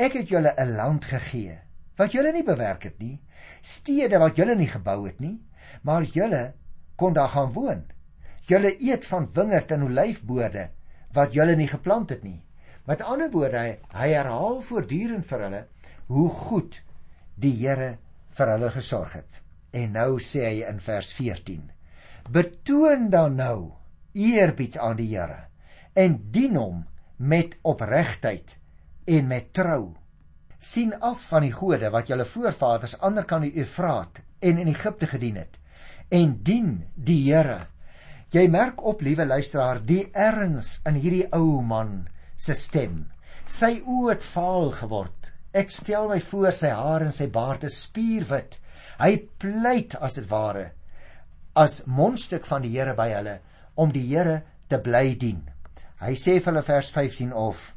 ek 0.00 0.16
het 0.22 0.32
julle 0.32 0.54
'n 0.56 0.76
land 0.76 1.04
gegee 1.04 1.58
wat 1.98 2.12
julle 2.14 2.32
nie 2.32 2.46
bewerk 2.46 2.84
het 2.84 2.98
nie, 3.02 3.20
stede 3.60 4.18
wat 4.22 4.36
julle 4.38 4.54
nie 4.54 4.70
gebou 4.70 5.04
het 5.04 5.20
nie, 5.20 5.36
maar 5.82 6.02
julle 6.02 6.54
kon 6.96 7.12
daar 7.12 7.28
gaan 7.28 7.52
woon. 7.52 7.84
Julle 8.46 8.72
eet 8.80 9.04
van 9.04 9.28
wingerd 9.34 9.72
en 9.72 9.82
olyfboorde 9.82 10.70
wat 11.14 11.34
julle 11.34 11.56
nie 11.56 11.68
geplant 11.68 12.10
het 12.10 12.22
nie. 12.24 12.40
Met 12.88 13.02
ander 13.04 13.30
woorde, 13.30 13.58
hy, 13.58 13.74
hy 14.00 14.08
herhaal 14.14 14.60
voortdurend 14.64 15.26
vir 15.28 15.44
hulle 15.46 15.64
hoe 16.08 16.28
goed 16.32 16.80
die 17.36 17.54
Here 17.60 17.96
vir 18.38 18.52
hulle 18.54 18.70
gesorg 18.72 19.18
het. 19.18 19.42
En 19.76 19.92
nou 19.98 20.16
sê 20.24 20.46
hy 20.46 20.62
in 20.68 20.80
vers 20.80 21.10
14: 21.12 21.68
Betoon 22.32 23.10
dan 23.12 23.36
nou 23.36 23.72
eerbied 24.16 24.78
aan 24.80 24.96
die 24.96 25.10
Here 25.12 25.44
en 25.98 26.18
dien 26.32 26.56
hom 26.56 26.84
met 27.16 27.56
opregtheid 27.66 28.56
en 29.04 29.26
met 29.26 29.52
trou. 29.52 29.94
sien 30.58 30.90
af 31.00 31.28
van 31.30 31.44
die 31.46 31.52
gode 31.54 31.86
wat 31.94 32.08
julle 32.10 32.24
voorvaders 32.26 32.96
ander 33.06 33.24
kan 33.24 33.44
die 33.46 33.54
Eufraat 33.60 34.18
en 34.42 34.58
in 34.58 34.66
Egipte 34.66 35.06
gedien 35.06 35.36
het 35.38 35.60
en 36.10 36.32
dien 36.42 36.72
die 36.94 37.20
Here 37.28 37.68
Jy 38.32 38.44
merk 38.52 38.82
op, 38.84 39.00
liewe 39.00 39.24
luisteraar, 39.24 39.80
die 39.80 40.10
erns 40.12 40.78
in 40.88 40.98
hierdie 41.00 41.26
ou 41.32 41.62
man 41.64 42.08
se 42.36 42.54
stem. 42.54 43.06
Sy 43.48 43.78
oë 43.80 44.10
het 44.12 44.24
vaal 44.26 44.72
geword. 44.76 45.30
Ek 45.56 45.72
stel 45.72 46.10
my 46.10 46.18
voor 46.20 46.52
sy 46.52 46.72
haar 46.76 47.06
en 47.06 47.14
sy 47.14 47.30
baard 47.32 47.64
is 47.64 47.78
spierwit. 47.86 48.58
Hy 49.00 49.14
pleit 49.40 49.96
as 49.96 50.18
dit 50.20 50.28
ware 50.28 50.72
as 51.58 51.82
mondstuk 51.90 52.44
van 52.46 52.62
die 52.62 52.70
Here 52.76 52.94
by 52.94 53.08
hulle 53.10 53.38
om 53.82 53.90
die 53.94 54.04
Here 54.06 54.42
te 54.70 54.78
bly 54.82 55.16
dien. 55.18 55.40
Hy 55.98 56.14
sê 56.14 56.36
vir 56.38 56.52
hulle 56.52 56.62
vers 56.66 56.90
15 56.94 57.32
of 57.34 57.72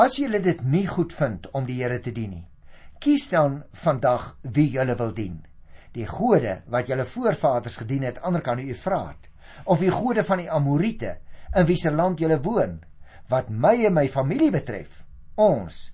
As 0.00 0.16
julle 0.16 0.38
dit 0.40 0.62
nie 0.62 0.86
goed 0.88 1.12
vind 1.12 1.48
om 1.52 1.66
die 1.66 1.80
Here 1.82 1.98
te 2.00 2.14
dien 2.16 2.30
nie, 2.30 2.46
kies 3.02 3.26
dan 3.32 3.64
vandag 3.76 4.36
wie 4.54 4.70
julle 4.76 4.94
wil 4.96 5.10
dien. 5.12 5.40
Die 5.92 6.06
gode 6.06 6.60
wat 6.70 6.88
julle 6.88 7.04
voorvaders 7.04 7.80
gedien 7.82 8.06
het, 8.06 8.22
ander 8.22 8.40
kan 8.46 8.62
u 8.62 8.74
vra 8.78 9.02
of 9.64 9.82
die 9.82 9.92
gode 9.92 10.24
van 10.26 10.42
die 10.42 10.50
Amorite 10.50 11.16
in 11.56 11.66
wie 11.68 11.78
se 11.78 11.90
land 11.90 12.20
jy 12.20 12.36
woon 12.44 12.78
wat 13.30 13.50
my 13.50 13.74
en 13.86 13.94
my 13.94 14.06
familie 14.10 14.50
betref 14.54 15.02
ons 15.40 15.90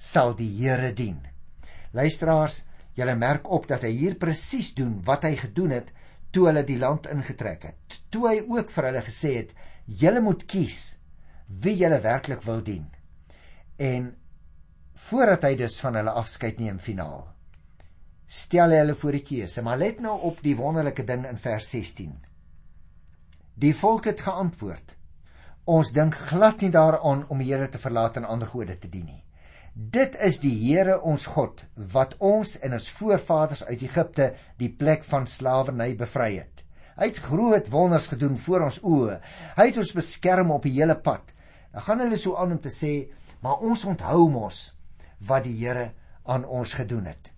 sal 0.00 0.32
die 0.34 0.48
Here 0.56 0.92
dien. 0.96 1.18
Luisteraars 1.92 2.62
julle 2.96 3.16
merk 3.16 3.48
op 3.52 3.66
dat 3.68 3.84
hy 3.84 3.90
hier 3.96 4.16
presies 4.20 4.72
doen 4.74 4.98
wat 5.06 5.26
hy 5.28 5.34
gedoen 5.38 5.76
het 5.76 5.90
toe 6.32 6.46
hulle 6.48 6.64
die 6.64 6.78
land 6.78 7.08
ingetrek 7.10 7.66
het. 7.70 7.98
Toe 8.10 8.28
hy 8.28 8.38
ook 8.46 8.70
vir 8.70 8.88
hulle 8.90 9.02
gesê 9.06 9.34
het 9.42 9.52
julle 9.84 10.22
moet 10.24 10.46
kies 10.48 10.96
wie 11.62 11.76
julle 11.76 12.00
werklik 12.02 12.42
wil 12.46 12.62
dien. 12.64 12.86
En 13.76 14.14
voordat 15.08 15.44
hy 15.48 15.54
dus 15.58 15.78
van 15.82 15.96
hulle 15.98 16.16
afskeid 16.22 16.58
neem 16.60 16.78
finaal 16.82 17.28
stel 18.30 18.70
hy 18.70 18.78
hulle 18.84 18.94
voor 18.94 19.16
die 19.18 19.24
keuse 19.26 19.62
maar 19.66 19.80
let 19.80 20.02
nou 20.04 20.14
op 20.28 20.38
die 20.44 20.54
wonderlike 20.58 21.02
ding 21.06 21.24
in 21.26 21.38
vers 21.40 21.72
16 21.74 22.12
Die 23.54 23.74
volk 23.74 24.04
het 24.04 24.20
geantwoord: 24.20 24.96
Ons 25.64 25.92
dink 25.92 26.14
glad 26.30 26.60
nie 26.60 26.70
daaraan 26.70 27.26
om 27.28 27.38
die 27.38 27.50
Here 27.52 27.68
te 27.68 27.78
verlaat 27.78 28.16
en 28.16 28.24
ander 28.24 28.48
gode 28.48 28.78
te 28.78 28.88
dien 28.88 29.06
nie. 29.06 29.24
Dit 29.74 30.16
is 30.18 30.40
die 30.42 30.54
Here 30.58 31.00
ons 31.00 31.26
God 31.26 31.64
wat 31.92 32.16
ons 32.18 32.56
en 32.58 32.72
ons 32.72 32.88
voorvaders 32.90 33.64
uit 33.64 33.82
Egipte, 33.82 34.32
die 34.58 34.70
plek 34.70 35.04
van 35.04 35.26
slawerny 35.26 35.94
bevry 35.96 36.36
het. 36.38 36.64
Hy 36.96 37.08
het 37.08 37.20
groot 37.24 37.68
wonders 37.72 38.10
gedoen 38.10 38.36
voor 38.36 38.66
ons 38.66 38.80
oë. 38.82 39.20
Hy 39.56 39.66
het 39.70 39.78
ons 39.80 39.94
beskerm 39.96 40.50
op 40.50 40.66
die 40.66 40.74
hele 40.76 40.98
pad. 40.98 41.32
Dan 41.72 41.86
gaan 41.86 42.02
hulle 42.02 42.18
so 42.18 42.36
aan 42.36 42.56
om 42.56 42.60
te 42.60 42.72
sê, 42.74 43.08
maar 43.40 43.62
ons 43.64 43.84
onthou 43.88 44.28
mos 44.28 44.72
wat 45.28 45.46
die 45.46 45.56
Here 45.62 45.92
aan 46.26 46.44
ons 46.44 46.74
gedoen 46.76 47.06
het. 47.08 47.32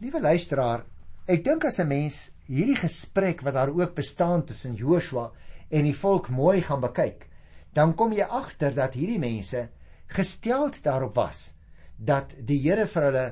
Liewe 0.00 0.20
luisteraar, 0.20 0.86
ek 1.28 1.44
dink 1.44 1.64
as 1.68 1.78
'n 1.80 1.88
mens 1.88 2.30
hierdie 2.48 2.78
gesprek 2.80 3.42
wat 3.44 3.54
daar 3.54 3.68
ook 3.68 3.94
bestaan 3.94 4.44
tussen 4.44 4.74
Joshua 4.74 5.30
en 5.68 5.84
die 5.84 5.96
volk 5.96 6.28
mooi 6.28 6.62
gaan 6.62 6.80
bekyk, 6.80 7.28
dan 7.72 7.94
kom 7.94 8.12
jy 8.12 8.24
agter 8.24 8.74
dat 8.74 8.94
hierdie 8.94 9.20
mense 9.20 9.68
gesteld 10.06 10.82
daarop 10.82 11.14
was 11.14 11.54
dat 11.96 12.32
die 12.46 12.58
Here 12.62 12.86
vir 12.86 13.02
hulle 13.02 13.26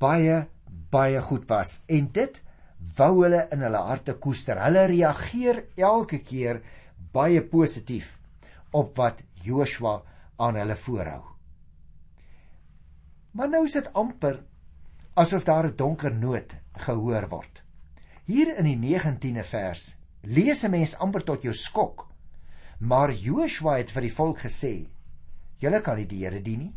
baie 0.00 0.46
baie 0.90 1.20
goed 1.22 1.46
was 1.48 1.82
en 1.86 2.10
dit 2.12 2.42
wou 2.96 3.22
hulle 3.22 3.46
in 3.52 3.62
hulle 3.62 3.82
harte 3.88 4.14
koester. 4.14 4.58
Hulle 4.58 4.86
reageer 4.90 5.64
elke 5.76 6.18
keer 6.18 6.62
baie 7.12 7.42
positief 7.42 8.18
op 8.72 8.96
wat 8.98 9.22
Joshua 9.44 10.02
aan 10.36 10.56
hulle 10.56 10.76
voorhou. 10.76 11.22
Maar 13.32 13.48
nou 13.48 13.64
is 13.64 13.76
dit 13.76 13.92
amper 13.94 14.42
asof 15.14 15.44
daar 15.44 15.66
'n 15.66 15.76
donker 15.76 16.14
noot 16.14 16.56
gehoor 16.78 17.28
word. 17.28 17.62
Hier 18.26 18.56
in 18.58 18.64
die 18.64 18.76
19de 18.76 19.44
vers 19.44 19.96
lees 20.22 20.64
'n 20.64 20.70
mens 20.70 20.98
amper 20.98 21.24
tot 21.24 21.42
jou 21.42 21.54
skok 21.54 22.06
Maar 22.78 23.12
Joshua 23.12 23.78
het 23.80 23.90
vir 23.90 24.04
die 24.04 24.12
volk 24.12 24.42
gesê: 24.44 24.86
"Julle 25.60 25.80
kan 25.80 25.96
nie 25.96 26.06
die 26.06 26.24
Here 26.24 26.42
dien 26.42 26.58
nie. 26.58 26.74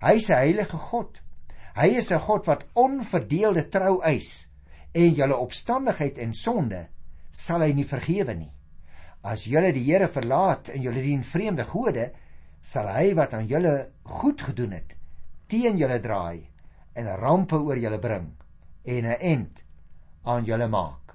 Hy 0.00 0.14
is 0.16 0.30
'n 0.30 0.34
heilige 0.34 0.78
God. 0.78 1.20
Hy 1.74 1.88
is 1.98 2.10
'n 2.10 2.18
God 2.18 2.46
wat 2.46 2.64
onverdeelde 2.74 3.68
trou 3.68 4.00
eis 4.02 4.48
en 4.94 5.14
julle 5.14 5.36
opstandigheid 5.36 6.18
en 6.18 6.32
sonde 6.32 6.88
sal 7.30 7.60
hy 7.60 7.72
nie 7.72 7.84
vergewe 7.84 8.34
nie. 8.34 8.50
As 9.22 9.44
julle 9.44 9.72
die 9.72 9.84
Here 9.84 10.08
verlaat 10.08 10.68
en 10.68 10.82
julle 10.82 11.02
dien 11.02 11.22
vreemde 11.22 11.64
gode, 11.64 12.12
sal 12.60 12.88
hy 12.88 13.14
wat 13.14 13.34
aan 13.34 13.46
julle 13.46 13.90
goed 14.02 14.40
gedoen 14.42 14.72
het, 14.72 14.96
teen 15.46 15.76
julle 15.76 16.00
draai 16.00 16.48
en 16.94 17.16
rampe 17.16 17.56
oor 17.56 17.76
julle 17.76 17.98
bring 17.98 18.37
en 18.88 19.04
'n 19.04 19.20
end 19.20 19.62
aan 20.24 20.44
julle 20.44 20.68
maak." 20.68 21.14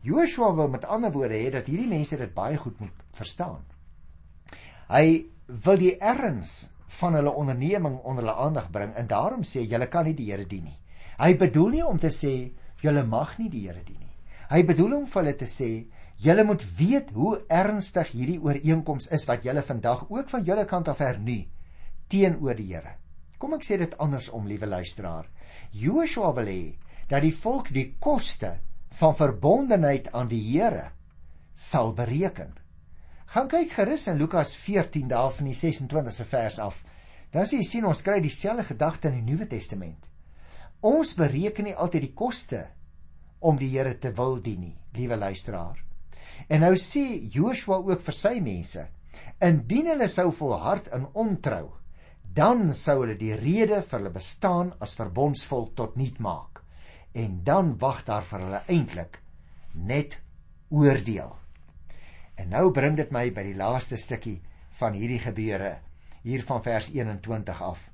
Joshua 0.00 0.54
wil 0.54 0.68
met 0.68 0.84
ander 0.84 1.12
woorde 1.12 1.34
hê 1.34 1.50
dat 1.50 1.66
hierdie 1.66 1.88
mense 1.90 2.16
dit 2.16 2.34
baie 2.34 2.56
goed 2.56 2.80
moet 2.80 3.04
verstaan. 3.12 3.64
Hy 4.88 5.26
wil 5.46 5.76
die 5.76 5.96
erns 5.98 6.70
van 7.00 7.14
hulle 7.18 7.30
onderneming 7.30 7.98
onder 7.98 8.24
hulle 8.24 8.36
aandag 8.36 8.70
bring 8.70 8.94
en 8.94 9.06
daarom 9.06 9.42
sê 9.44 9.66
julle 9.66 9.88
kan 9.88 10.06
nie 10.08 10.14
die 10.14 10.30
Here 10.30 10.46
dien 10.46 10.64
nie. 10.64 10.78
Hy 11.18 11.34
bedoel 11.36 11.68
nie 11.68 11.84
om 11.84 11.98
te 11.98 12.12
sê 12.14 12.52
julle 12.80 13.04
mag 13.04 13.36
nie 13.38 13.50
die 13.50 13.66
Here 13.66 13.82
dien 13.84 14.00
nie. 14.00 14.14
Hy 14.48 14.62
bedoel 14.64 14.94
om 15.00 15.06
vir 15.06 15.22
hulle 15.22 15.36
te 15.36 15.48
sê 15.50 15.70
julle 16.22 16.44
moet 16.44 16.64
weet 16.78 17.10
hoe 17.14 17.34
ernstig 17.48 18.14
hierdie 18.14 18.40
ooreenkoms 18.40 19.10
is 19.12 19.26
wat 19.28 19.44
julle 19.44 19.62
vandag 19.62 20.06
ook 20.08 20.30
van 20.30 20.46
julle 20.46 20.64
kant 20.66 20.88
af 20.88 21.02
hernu 21.04 21.42
teenoor 22.08 22.56
die 22.56 22.70
Here. 22.72 22.96
Kom 23.38 23.54
ek 23.54 23.64
sê 23.66 23.78
dit 23.78 23.94
andersom, 24.02 24.46
liewe 24.50 24.66
luisteraar. 24.66 25.28
Joshua 25.70 26.32
wil 26.34 26.50
hê 26.50 26.62
dat 27.08 27.22
die 27.22 27.34
volk 27.34 27.70
die 27.74 27.92
koste 28.02 28.56
van 28.98 29.14
verbondenheid 29.16 30.10
aan 30.12 30.30
die 30.30 30.42
Here 30.42 30.90
sal 31.54 31.92
bereken. 31.94 32.54
Gaan 33.28 33.48
kyk 33.50 33.74
gerus 33.76 34.06
in 34.08 34.18
Lukas 34.18 34.54
14 34.56 35.08
daar 35.10 35.30
van 35.34 35.50
die 35.50 35.56
26ste 35.56 36.26
vers 36.28 36.58
af. 36.64 36.82
Dan 37.30 37.46
sien 37.46 37.60
jy 37.60 37.68
sien 37.68 37.86
ons 37.86 38.02
kry 38.02 38.20
dieselfde 38.24 38.64
gedagte 38.70 39.10
in 39.10 39.18
die 39.20 39.32
Nuwe 39.32 39.46
Testament. 39.46 40.08
Ons 40.80 41.12
bereken 41.18 41.68
nie 41.68 41.76
altyd 41.76 42.06
die 42.06 42.14
koste 42.16 42.62
om 43.38 43.58
die 43.58 43.68
Here 43.74 43.94
te 43.98 44.14
wil 44.16 44.38
dien 44.42 44.62
nie, 44.62 44.76
liewe 44.96 45.18
luisteraar. 45.18 45.76
En 46.48 46.62
nou 46.64 46.74
sê 46.80 47.04
Joshua 47.34 47.78
ook 47.82 48.00
vir 48.06 48.16
sy 48.16 48.38
mense: 48.40 48.86
Indien 49.42 49.90
hulle 49.92 50.08
sou 50.08 50.30
volhard 50.32 50.88
in 50.94 51.06
ontrou, 51.14 51.74
dan 52.34 52.74
sou 52.74 53.00
hulle 53.02 53.16
die 53.18 53.34
rede 53.36 53.80
vir 53.82 53.98
hulle 53.98 54.14
bestaan 54.14 54.72
as 54.84 54.96
verbondsvolk 54.98 55.74
tot 55.76 55.96
niet 55.96 56.18
maak. 56.18 56.62
En 57.14 57.40
dan 57.44 57.74
wag 57.78 58.04
daar 58.04 58.24
vir 58.24 58.44
hulle 58.44 58.62
eintlik 58.68 59.20
net 59.72 60.18
oordeel. 60.68 61.34
En 62.38 62.48
nou 62.54 62.70
bring 62.70 62.96
dit 62.96 63.10
my 63.10 63.28
by 63.34 63.42
die 63.48 63.58
laaste 63.58 63.96
stukkie 63.96 64.38
van 64.78 64.94
hierdie 64.94 65.22
gebeure 65.22 65.78
hier 66.22 66.42
van 66.44 66.62
vers 66.62 66.90
21 66.92 67.62
af. 67.62 67.90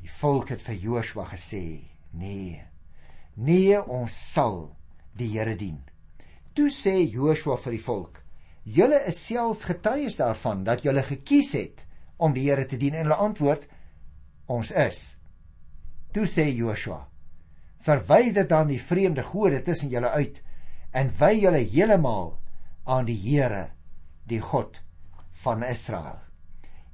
Die 0.00 0.10
volk 0.20 0.52
het 0.54 0.62
vir 0.62 0.74
Joshua 0.74 1.24
gesê: 1.26 1.80
"Nee. 2.10 2.62
Nee, 3.34 3.80
ons 3.82 4.32
sal 4.32 4.76
die 5.12 5.38
Here 5.38 5.56
dien." 5.56 5.82
Toe 6.54 6.70
sê 6.70 7.10
Joshua 7.10 7.56
vir 7.56 7.72
die 7.72 7.82
volk: 7.82 8.22
"Julle 8.62 9.02
is 9.06 9.26
self 9.26 9.62
getuies 9.62 10.16
daarvan 10.16 10.64
dat 10.64 10.82
julle 10.82 11.02
gekies 11.02 11.52
het 11.52 11.85
om 12.16 12.32
die 12.32 12.48
Here 12.48 12.66
te 12.66 12.76
dien." 12.76 12.94
En 12.94 13.06
hulle 13.06 13.14
antwoord: 13.14 13.68
"Ons 14.46 14.70
is." 14.70 15.18
Toe 16.12 16.26
sê 16.26 16.48
Joshua: 16.54 17.08
"Verwyder 17.78 18.46
dan 18.48 18.68
die 18.68 18.80
vreemde 18.80 19.22
gode 19.22 19.62
tussen 19.62 19.88
julle 19.88 20.10
uit 20.10 20.42
en 20.92 21.10
wy 21.18 21.32
julle 21.40 21.60
heeltemal 21.60 22.38
aan 22.84 23.04
die 23.04 23.18
Here, 23.18 23.70
die 24.24 24.40
God 24.40 24.80
van 25.42 25.64
Israel. 25.66 26.20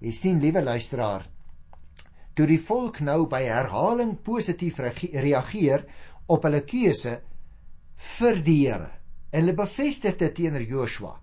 Jy 0.03 0.13
sien, 0.13 0.41
liewe 0.43 0.63
luisteraar, 0.65 1.27
toe 2.35 2.47
die 2.49 2.61
volk 2.61 3.03
nou 3.05 3.27
by 3.31 3.45
herhaling 3.45 4.17
positief 4.25 4.81
reageer 4.81 5.85
op 6.33 6.49
hulle 6.49 6.63
keuse 6.67 7.19
vir 8.17 8.41
die 8.43 8.59
Here 8.65 8.91
en 9.33 9.45
hulle 9.45 9.57
bevestig 9.57 10.19
dit 10.21 10.35
teenoor 10.37 10.65
Joshua, 10.69 11.15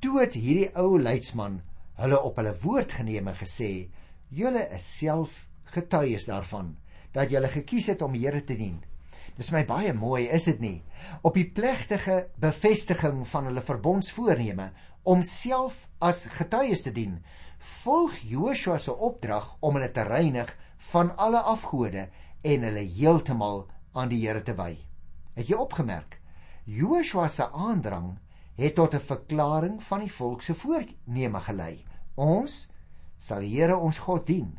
toe 0.00 0.20
het 0.22 0.36
hierdie 0.38 0.70
ou 0.80 1.00
leidsman 1.00 1.58
hulle 2.00 2.20
op 2.20 2.38
hulle 2.40 2.54
woord 2.62 2.92
geneem 2.92 3.28
en 3.28 3.36
gesê: 3.36 3.90
"Julle 4.28 4.68
is 4.74 4.86
self 4.98 5.46
getuies 5.74 6.26
daarvan 6.26 6.76
dat 7.12 7.30
julle 7.30 7.48
gekies 7.48 7.86
het 7.86 8.02
om 8.02 8.12
die 8.12 8.26
Here 8.26 8.44
te 8.44 8.56
dien." 8.56 8.80
Dis 9.36 9.52
my 9.52 9.64
baie 9.64 9.92
mooi, 9.96 10.28
is 10.28 10.44
dit 10.44 10.60
nie? 10.60 10.82
Op 11.22 11.34
die 11.34 11.46
plegtige 11.48 12.28
bevestiging 12.36 13.26
van 13.28 13.46
hulle 13.48 13.62
verbondsvoorneme 13.64 14.70
om 15.02 15.22
self 15.22 15.86
as 15.98 16.26
getuies 16.26 16.82
te 16.82 16.92
dien, 16.92 17.22
volg 17.82 18.18
Joshua 18.28 18.78
se 18.78 18.92
opdrag 18.92 19.56
om 19.60 19.78
hulle 19.78 19.90
te 19.92 20.04
reinig 20.04 20.50
van 20.92 21.16
alle 21.16 21.40
afgode 21.40 22.08
en 22.42 22.66
hulle 22.68 22.84
heeltemal 22.84 23.66
aan 23.92 24.08
die 24.12 24.20
Here 24.26 24.42
te 24.42 24.56
wy. 24.56 24.76
Het 25.36 25.48
jy 25.48 25.56
opgemerk? 25.56 26.18
Joshua 26.64 27.28
se 27.28 27.48
aandrang 27.48 28.18
het 28.56 28.74
tot 28.74 28.94
'n 28.94 29.00
verklaring 29.00 29.82
van 29.82 30.00
die 30.00 30.12
volk 30.12 30.42
se 30.42 30.54
voorneme 30.54 31.40
gelei. 31.40 31.89
Ons 32.16 32.68
sal 33.18 33.44
die 33.44 33.54
Here 33.54 33.76
ons 33.76 33.98
God 33.98 34.26
dien. 34.26 34.50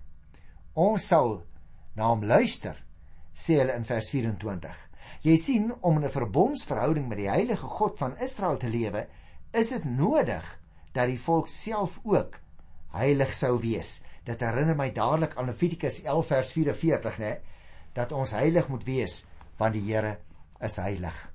Ons 0.74 1.08
sal 1.12 1.41
na 1.96 2.08
hom 2.12 2.24
luister 2.24 2.77
sê 3.34 3.60
hulle 3.60 3.75
in 3.75 3.88
vers 3.88 4.10
24. 4.12 4.77
Jy 5.22 5.36
sien 5.38 5.72
om 5.81 6.00
'n 6.00 6.10
verbondsverhouding 6.10 7.08
met 7.08 7.17
die 7.17 7.29
heilige 7.29 7.67
God 7.67 7.98
van 7.98 8.17
Israel 8.17 8.58
te 8.58 8.70
lewe, 8.70 9.08
is 9.53 9.70
dit 9.70 9.86
nodig 9.86 10.60
dat 10.93 11.08
die 11.08 11.20
volk 11.20 11.48
self 11.48 12.00
ook 12.03 12.39
heilig 12.91 13.34
sou 13.34 13.60
wees. 13.60 14.01
Dit 14.24 14.41
herinner 14.41 14.75
my 14.75 14.91
dadelik 14.91 15.36
aan 15.38 15.46
Levitikus 15.46 16.03
11 16.03 16.27
vers 16.27 16.51
44, 16.51 17.17
né, 17.17 17.38
dat 17.93 18.12
ons 18.12 18.31
heilig 18.31 18.67
moet 18.67 18.84
wees 18.84 19.25
want 19.58 19.74
die 19.74 19.93
Here 19.93 20.17
is 20.62 20.75
heilig. 20.75 21.31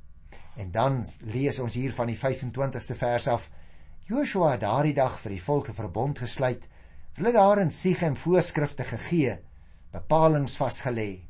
En 0.57 0.71
dan 0.71 1.05
lees 1.21 1.59
ons 1.59 1.75
hier 1.75 1.93
van 1.93 2.07
die 2.07 2.17
25ste 2.17 2.95
vers 2.95 3.29
af. 3.29 3.51
Joshua 4.07 4.53
het 4.53 4.61
daardie 4.63 4.95
dag 4.95 5.17
vir 5.19 5.33
die 5.35 5.43
volke 5.43 5.73
verbond 5.75 6.21
gesluit. 6.23 6.69
Hulle 7.17 7.33
daarin 7.35 7.73
siege 7.75 8.07
en 8.07 8.15
voorskrifte 8.15 8.85
gegee, 8.87 9.33
bepalinge 9.91 10.53
vasgelê 10.55 11.25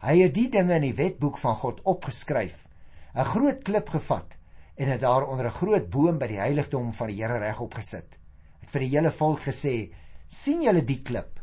Hy 0.00 0.14
het 0.18 0.34
die 0.36 0.48
dinge 0.52 0.76
in 0.76 0.84
die 0.84 0.96
wetboek 0.96 1.38
van 1.40 1.56
God 1.62 1.80
opgeskryf, 1.88 2.66
'n 3.14 3.24
groot 3.24 3.64
klip 3.64 3.88
gevat 3.88 4.36
en 4.76 4.88
dit 4.92 5.00
daar 5.00 5.26
onder 5.28 5.46
'n 5.46 5.58
groot 5.60 5.90
boom 5.90 6.18
by 6.18 6.26
die 6.26 6.40
heiligdom 6.40 6.92
van 6.92 7.08
die 7.08 7.16
Here 7.22 7.38
regop 7.38 7.74
gesit. 7.74 8.18
Hy 8.60 8.66
het 8.66 8.70
vir 8.70 8.80
die 8.80 8.88
hele 8.96 9.10
volk 9.10 9.40
gesê: 9.40 9.92
"sien 10.28 10.62
julle 10.62 10.84
die 10.84 11.02
klip? 11.02 11.40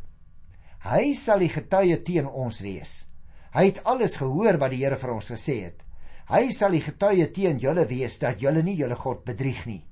Hy 0.80 1.14
sal 1.14 1.40
die 1.40 1.50
getuie 1.50 2.04
teen 2.04 2.28
ons 2.28 2.62
wees. 2.62 3.08
Hy 3.54 3.66
het 3.66 3.84
alles 3.84 4.16
gehoor 4.16 4.58
wat 4.58 4.72
die 4.72 4.86
Here 4.86 4.98
vir 4.98 5.14
ons 5.14 5.32
gesê 5.32 5.64
het. 5.64 5.84
Hy 6.30 6.52
sal 6.52 6.72
die 6.72 6.82
getuie 6.82 7.32
teen 7.32 7.58
julle 7.60 7.86
wees 7.88 8.20
dat 8.20 8.40
julle 8.40 8.64
nie 8.64 8.76
julle 8.76 8.96
God 8.96 9.26
bedrieg 9.26 9.66
nie." 9.66 9.87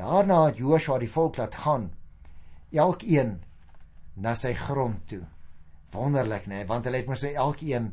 Daarna 0.00 0.46
het 0.46 0.56
Joshua 0.56 0.96
die 0.98 1.10
volk 1.12 1.36
laat 1.36 1.58
gaan, 1.60 1.90
elkeen 2.72 3.34
na 4.16 4.32
sy 4.38 4.54
grond 4.56 5.02
toe. 5.10 5.26
Wonderlik, 5.92 6.46
né, 6.48 6.62
nee, 6.62 6.68
want 6.68 6.86
hulle 6.88 7.02
het 7.02 7.10
mos 7.10 7.24
elkeen 7.28 7.90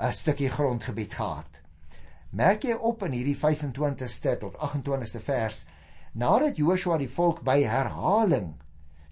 'n 0.00 0.12
stukkie 0.12 0.48
grondgebied 0.48 1.14
gehad. 1.14 1.60
Merk 2.30 2.62
jy 2.64 2.72
op 2.72 3.02
in 3.02 3.12
hierdie 3.12 3.36
25ste 3.36 4.38
tot 4.38 4.56
28ste 4.56 5.20
vers, 5.20 5.66
nadat 6.14 6.56
Joshua 6.56 6.96
die 6.96 7.10
volk 7.10 7.42
by 7.44 7.60
herhaling 7.62 8.54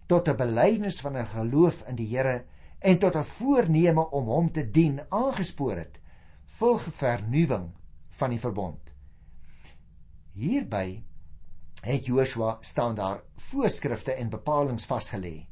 tot 0.07 0.29
'n 0.29 0.37
belydenis 0.37 1.01
van 1.01 1.17
'n 1.17 1.27
geloof 1.27 1.85
in 1.89 1.97
die 1.97 2.09
Here 2.17 2.45
en 2.79 2.99
tot 2.99 3.17
'n 3.17 3.23
voorneme 3.23 4.11
om 4.11 4.25
hom 4.25 4.51
te 4.53 4.71
dien 4.71 5.01
aangespoor 5.09 5.77
het, 5.77 6.01
volg 6.47 6.83
vernuwing 6.83 7.71
van 8.09 8.31
die 8.31 8.41
verbond. 8.41 8.81
Hierby 10.33 11.03
het 11.81 12.07
Joshua 12.07 12.57
staan 12.61 12.95
daar 12.95 13.23
voorskrifte 13.37 14.13
en 14.13 14.29
bepalinge 14.29 14.87
vasgelê. 14.87 15.47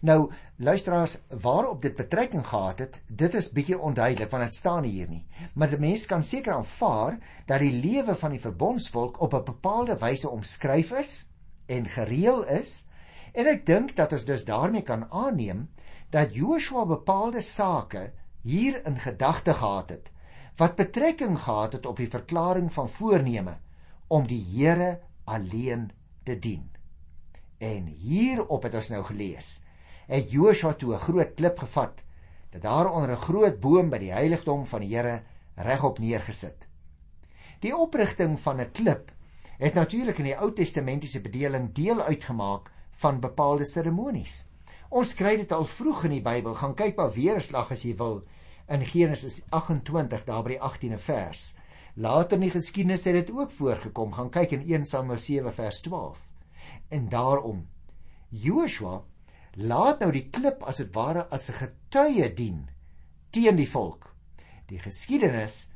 Nou 0.00 0.30
luisteraars, 0.56 1.18
waarop 1.40 1.82
dit 1.82 1.94
betrekking 1.94 2.46
gehad 2.46 2.78
het, 2.78 3.02
dit 3.06 3.34
is 3.34 3.50
bietjie 3.52 3.78
onduidelik 3.78 4.30
want 4.30 4.44
dit 4.44 4.54
staan 4.54 4.82
hier 4.82 5.08
nie. 5.08 5.26
Maar 5.54 5.68
die 5.68 5.78
mens 5.78 6.06
kan 6.06 6.22
seker 6.22 6.52
aanvaar 6.52 7.18
dat 7.46 7.60
die 7.60 7.72
lewe 7.72 8.14
van 8.14 8.30
die 8.30 8.40
verbondsvolk 8.40 9.20
op 9.20 9.34
'n 9.34 9.44
bepaalde 9.44 9.98
wyse 9.98 10.28
omskryf 10.28 10.90
is 10.90 11.30
en 11.66 11.88
gereël 11.88 12.44
is. 12.44 12.86
En 13.32 13.46
ek 13.46 13.66
dink 13.66 13.96
dat 13.96 14.12
ons 14.12 14.24
dus 14.24 14.44
daarmee 14.44 14.82
kan 14.82 15.10
aanneem 15.10 15.70
dat 16.10 16.34
Joshua 16.34 16.84
bepaalde 16.86 17.40
sake 17.40 18.12
hier 18.40 18.86
in 18.86 18.98
gedagte 18.98 19.54
gehad 19.54 19.88
het 19.88 20.12
wat 20.56 20.74
betrekking 20.74 21.38
gehad 21.38 21.72
het 21.72 21.86
op 21.86 21.96
die 21.96 22.08
verklaring 22.08 22.72
van 22.72 22.88
voorneme 22.88 23.56
om 24.06 24.26
die 24.26 24.44
Here 24.52 25.00
alleen 25.24 25.90
te 26.22 26.38
dien. 26.38 26.70
En 27.58 27.86
hierop 27.86 28.62
het 28.62 28.74
ons 28.74 28.88
nou 28.88 29.04
gelees 29.04 29.64
het 30.06 30.30
Joshua 30.30 30.72
toe 30.72 30.94
'n 30.94 30.98
groot 31.06 31.34
klip 31.34 31.58
gevat 31.58 32.04
dat 32.50 32.62
daar 32.62 32.90
onder 32.90 33.10
'n 33.10 33.24
groot 33.26 33.60
boom 33.60 33.88
by 33.90 33.98
die 33.98 34.12
heiligdom 34.12 34.66
van 34.66 34.80
die 34.80 34.96
Here 34.96 35.22
regop 35.54 35.98
neergesit. 35.98 36.68
Die 37.60 37.76
oprigting 37.76 38.40
van 38.40 38.60
'n 38.60 38.70
klip 38.70 39.12
het 39.58 39.74
natuurlik 39.74 40.18
in 40.18 40.24
die 40.24 40.36
Ou 40.36 40.52
Testamentiese 40.52 41.20
bedeling 41.20 41.72
deel 41.72 42.02
uitgemaak 42.02 42.70
van 42.92 43.20
bepaalde 43.20 43.64
seremonies. 43.64 44.48
Ons 44.88 45.14
kry 45.14 45.36
dit 45.36 45.52
al 45.52 45.64
vroeg 45.64 46.04
in 46.04 46.10
die 46.10 46.22
Bybel. 46.22 46.54
Gaan 46.54 46.74
kyk 46.74 46.96
maar 46.96 47.12
weer 47.12 47.36
'n 47.36 47.40
slag 47.40 47.70
as 47.70 47.82
jy 47.82 47.96
wil 47.96 48.24
in 48.68 48.84
Genesis 48.84 49.42
28 49.48 50.24
daar 50.24 50.42
by 50.42 50.48
die 50.48 50.60
18de 50.60 50.98
vers. 50.98 51.56
Later 51.94 52.40
in 52.40 52.48
die 52.48 52.50
geskiedenis 52.50 53.04
het 53.06 53.14
dit 53.14 53.30
ook 53.30 53.52
voorgekom. 53.54 54.12
Gaan 54.12 54.30
kyk 54.34 54.56
in 54.56 54.64
1 54.66 54.84
Samuel 54.84 55.18
7 55.18 55.54
vers 55.54 55.80
12. 55.80 56.18
En 56.88 57.08
daarom 57.08 57.68
Joshua 58.28 59.02
laat 59.54 60.00
nou 60.02 60.10
die 60.12 60.26
klip 60.30 60.64
as 60.66 60.82
dit 60.82 60.90
ware 60.94 61.28
as 61.30 61.50
'n 61.50 61.60
getuie 61.60 62.34
dien 62.34 62.68
teen 63.30 63.56
die 63.56 63.70
volk. 63.70 64.14
Die 64.66 64.78
geskiedenis 64.78 65.70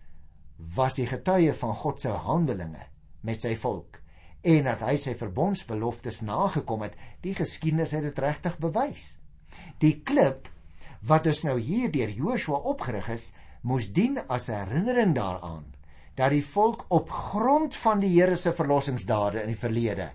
was 0.74 0.94
die 0.94 1.06
getuie 1.06 1.52
van 1.52 1.74
God 1.74 2.00
se 2.00 2.08
handelinge 2.08 2.86
met 3.20 3.40
sy 3.40 3.54
volk 3.56 4.00
en 4.42 4.64
dat 4.64 4.80
hy 4.80 4.96
sy 4.96 5.14
verbondsbeloftes 5.14 6.20
nagekom 6.20 6.82
het, 6.82 6.96
die 7.20 7.34
geskiedenis 7.34 7.90
het 7.90 8.02
dit 8.02 8.18
regtig 8.18 8.58
bewys. 8.58 9.18
Die 9.78 10.02
klip 10.02 10.48
wat 11.00 11.24
dus 11.24 11.42
nou 11.42 11.60
hier 11.60 11.90
deur 11.92 12.10
Joshua 12.10 12.56
opgerig 12.56 13.08
is, 13.08 13.34
moes 13.62 13.92
dien 13.92 14.18
as 14.28 14.46
herinnering 14.46 15.14
daaraan 15.14 15.77
dat 16.18 16.34
die 16.34 16.44
volk 16.44 16.84
op 16.90 17.10
grond 17.10 17.76
van 17.78 18.00
die 18.02 18.10
Here 18.16 18.36
se 18.36 18.50
verlossingsdade 18.52 19.42
in 19.42 19.52
die 19.52 19.60
verlede 19.60 20.10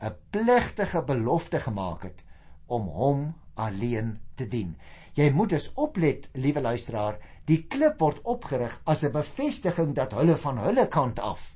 'n 0.00 0.14
plegtige 0.30 1.02
belofte 1.02 1.58
gemaak 1.58 2.02
het 2.02 2.24
om 2.66 2.82
hom 2.82 3.34
alleen 3.54 4.18
te 4.34 4.48
dien. 4.48 4.76
Jy 5.14 5.30
moet 5.30 5.48
dus 5.48 5.72
oplet, 5.74 6.28
liewe 6.32 6.60
luisteraar, 6.60 7.18
die 7.44 7.66
klip 7.66 7.98
word 7.98 8.20
opgerig 8.22 8.80
as 8.84 9.04
'n 9.04 9.12
bevestiging 9.12 9.94
dat 9.94 10.12
hulle 10.12 10.36
van 10.36 10.58
hulle 10.58 10.86
kant 10.88 11.18
af 11.18 11.54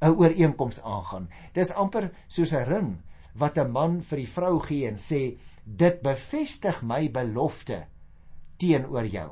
'n 0.00 0.14
ooreenkoms 0.16 0.82
aangaan. 0.82 1.28
Dis 1.52 1.72
amper 1.72 2.10
soos 2.26 2.52
'n 2.52 2.64
ring 2.64 3.02
wat 3.34 3.58
'n 3.58 3.70
man 3.70 4.02
vir 4.02 4.16
die 4.18 4.28
vrou 4.28 4.60
gee 4.60 4.88
en 4.88 4.98
sê 4.98 5.38
dit 5.64 6.02
bevestig 6.02 6.82
my 6.82 7.10
belofte 7.10 7.86
teenoor 8.56 9.06
jou. 9.06 9.30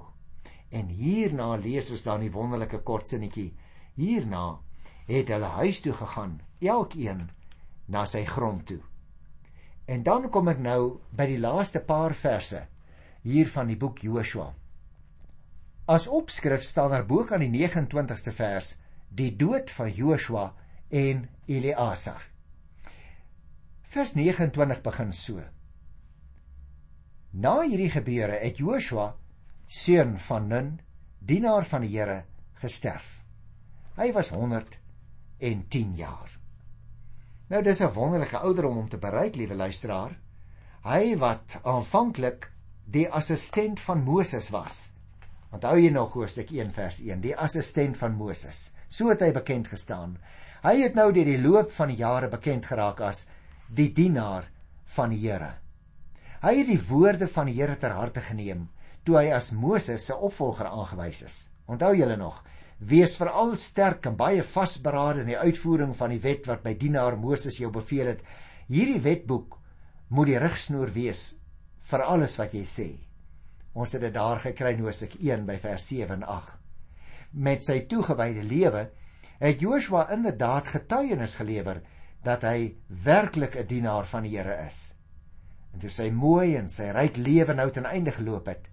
En 0.71 0.87
hierna 0.89 1.57
lees 1.57 1.91
ons 1.91 2.03
dan 2.03 2.21
die 2.21 2.33
wonderlike 2.33 2.79
kortsinnetjie. 2.79 3.55
Hierna 3.99 4.61
het 5.09 5.31
hulle 5.33 5.51
huis 5.59 5.81
toe 5.83 5.93
gegaan, 5.97 6.41
elkeen 6.61 7.29
na 7.91 8.05
sy 8.07 8.25
grond 8.25 8.67
toe. 8.67 8.81
En 9.91 10.05
dan 10.07 10.29
kom 10.31 10.49
ek 10.53 10.61
nou 10.63 11.01
by 11.17 11.27
die 11.27 11.41
laaste 11.41 11.83
paar 11.83 12.15
verse 12.15 12.63
hier 13.27 13.49
van 13.51 13.69
die 13.69 13.77
boek 13.77 14.03
Joshua. 14.07 14.53
As 15.91 16.07
opskrif 16.07 16.63
staan 16.63 16.93
daar 16.95 17.07
bo 17.07 17.27
aan 17.27 17.43
die 17.43 17.67
29ste 17.67 18.33
vers 18.37 18.77
die 19.11 19.33
dood 19.37 19.71
van 19.75 19.91
Joshua 19.91 20.53
en 20.89 21.27
Eleazar. 21.51 22.23
Vers 23.91 24.15
29 24.15 24.83
begin 24.87 25.13
so. 25.13 25.43
Na 27.33 27.57
hierdie 27.63 27.91
gebeure 27.91 28.39
het 28.39 28.63
Joshua 28.63 29.17
seun 29.67 30.17
van 30.19 30.49
Nun, 30.51 30.71
dienaar 31.19 31.67
van 31.67 31.83
die 31.87 31.93
Here, 31.97 32.25
gesterf. 32.63 33.21
Hy 34.01 34.13
was 34.17 34.31
110 34.33 35.91
jaar. 35.93 36.31
Nou 37.53 37.63
dis 37.63 37.81
'n 37.81 37.93
wonderlike 37.93 38.39
ouderdom 38.39 38.79
om 38.79 38.89
te 38.89 38.99
bereik, 38.99 39.37
liewe 39.37 39.55
luisteraar. 39.55 40.17
Hy 40.83 41.17
wat 41.19 41.59
aanvanklik 41.63 42.49
die 42.85 43.09
assistent 43.09 43.81
van 43.81 44.03
Moses 44.03 44.49
was. 44.51 44.95
Onthou 45.53 45.77
jy 45.77 45.91
nog 45.91 46.13
hoofstuk 46.13 46.51
1 46.51 46.73
vers 46.73 47.01
1, 47.01 47.21
die 47.21 47.37
assistent 47.37 47.99
van 47.99 48.13
Moses. 48.13 48.73
So 48.89 49.09
het 49.09 49.21
hy 49.21 49.33
bekend 49.33 49.69
gestaan. 49.69 50.19
Hy 50.63 50.81
het 50.81 50.95
nou 50.95 51.13
deur 51.13 51.25
die 51.25 51.43
loop 51.43 51.71
van 51.73 51.89
die 51.89 51.97
jare 51.97 52.29
bekend 52.29 52.67
geraak 52.67 53.01
as 53.01 53.27
die 53.69 53.93
dienaar 53.93 54.49
van 54.85 55.11
die 55.11 55.29
Here. 55.29 55.55
Hy 56.41 56.55
het 56.57 56.67
die 56.67 56.83
woorde 56.89 57.29
van 57.29 57.47
die 57.47 57.55
Here 57.61 57.77
ter 57.77 57.91
harte 57.91 58.21
geneem 58.21 58.69
toe 59.05 59.17
hy 59.17 59.31
as 59.33 59.53
Moses 59.53 60.07
se 60.07 60.17
opvolger 60.17 60.67
aangewys 60.67 61.23
is. 61.23 61.51
Onthou 61.67 61.95
julle 61.97 62.17
nog, 62.17 62.43
wees 62.81 63.17
veral 63.21 63.53
sterk 63.61 64.07
en 64.09 64.17
baie 64.17 64.43
vasberade 64.43 65.25
in 65.25 65.35
die 65.35 65.39
uitvoering 65.39 65.93
van 65.97 66.15
die 66.15 66.23
wet 66.25 66.47
wat 66.49 66.65
my 66.65 66.75
dienaar 66.75 67.19
Moses 67.21 67.59
jou 67.61 67.71
beveel 67.73 68.15
het. 68.15 68.23
Hierdie 68.73 69.03
wetboek 69.05 69.59
moet 70.17 70.31
die 70.33 70.41
rigsnoer 70.41 70.93
wees 70.95 71.35
vir 71.91 72.05
alles 72.07 72.39
wat 72.41 72.55
jy 72.57 72.65
sê. 72.65 72.89
Ons 73.75 73.93
het 73.95 74.03
dit 74.03 74.15
daar 74.15 74.41
gekry 74.43 74.73
in 74.75 74.85
Hosea 74.85 75.13
1 75.21 75.47
by 75.47 75.59
vers 75.61 75.87
7 75.93 76.17
en 76.17 76.25
8. 76.25 76.57
Met 77.33 77.67
sy 77.69 77.83
toegewyde 77.91 78.43
lewe 78.43 78.89
het 79.41 79.61
Joshua 79.63 80.09
inderdaad 80.13 80.73
getuienis 80.73 81.37
gelewer 81.39 81.83
dat 82.25 82.43
hy 82.45 82.77
werklik 83.05 83.57
'n 83.57 83.67
dienaar 83.67 84.07
van 84.07 84.23
die 84.23 84.37
Here 84.37 84.57
is. 84.67 84.95
En 85.73 85.79
toe 85.81 85.91
sy 85.91 86.11
mooi 86.11 86.57
en 86.57 86.69
sy 86.69 86.91
ryk 86.91 87.17
lewe 87.17 87.55
nou 87.55 87.71
ten 87.71 87.85
einde 87.85 88.11
geloop 88.11 88.47
het, 88.47 88.71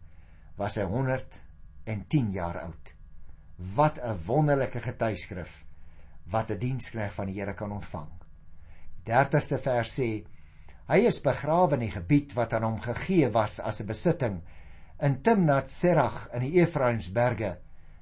was 0.57 0.75
hy 0.75 0.83
110 0.83 2.31
jaar 2.31 2.59
oud. 2.59 2.96
Wat 3.57 3.97
'n 3.97 4.19
wonderlike 4.25 4.79
getuieskrif 4.79 5.65
wat 6.29 6.51
'n 6.51 6.59
dienskneg 6.59 7.13
van 7.13 7.25
die 7.25 7.39
Here 7.39 7.53
kan 7.53 7.71
ontvang. 7.71 8.09
Die 9.03 9.13
30ste 9.13 9.57
vers 9.57 9.99
sê 9.99 10.25
hy 10.87 10.99
is 11.07 11.21
begrawe 11.21 11.73
in 11.73 11.79
die 11.79 11.91
gebied 11.91 12.33
wat 12.33 12.53
aan 12.53 12.63
hom 12.63 12.79
gegee 12.81 13.29
was 13.29 13.59
as 13.59 13.81
'n 13.81 13.87
besitting 13.87 14.41
in 14.99 15.21
Timnat 15.21 15.69
Serach 15.69 16.27
in 16.33 16.41
die 16.41 16.59
Efraimsberge 16.61 17.57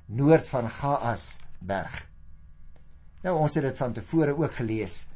noord 0.06 0.48
van 0.48 0.70
Gaas 0.70 1.38
berg. 1.60 2.08
Nou 3.24 3.38
ons 3.39 3.56
het 3.56 3.63
dit 3.63 3.78
van 3.78 3.94
tevore 3.94 4.38
ook 4.38 4.54
gelees. 4.54 5.08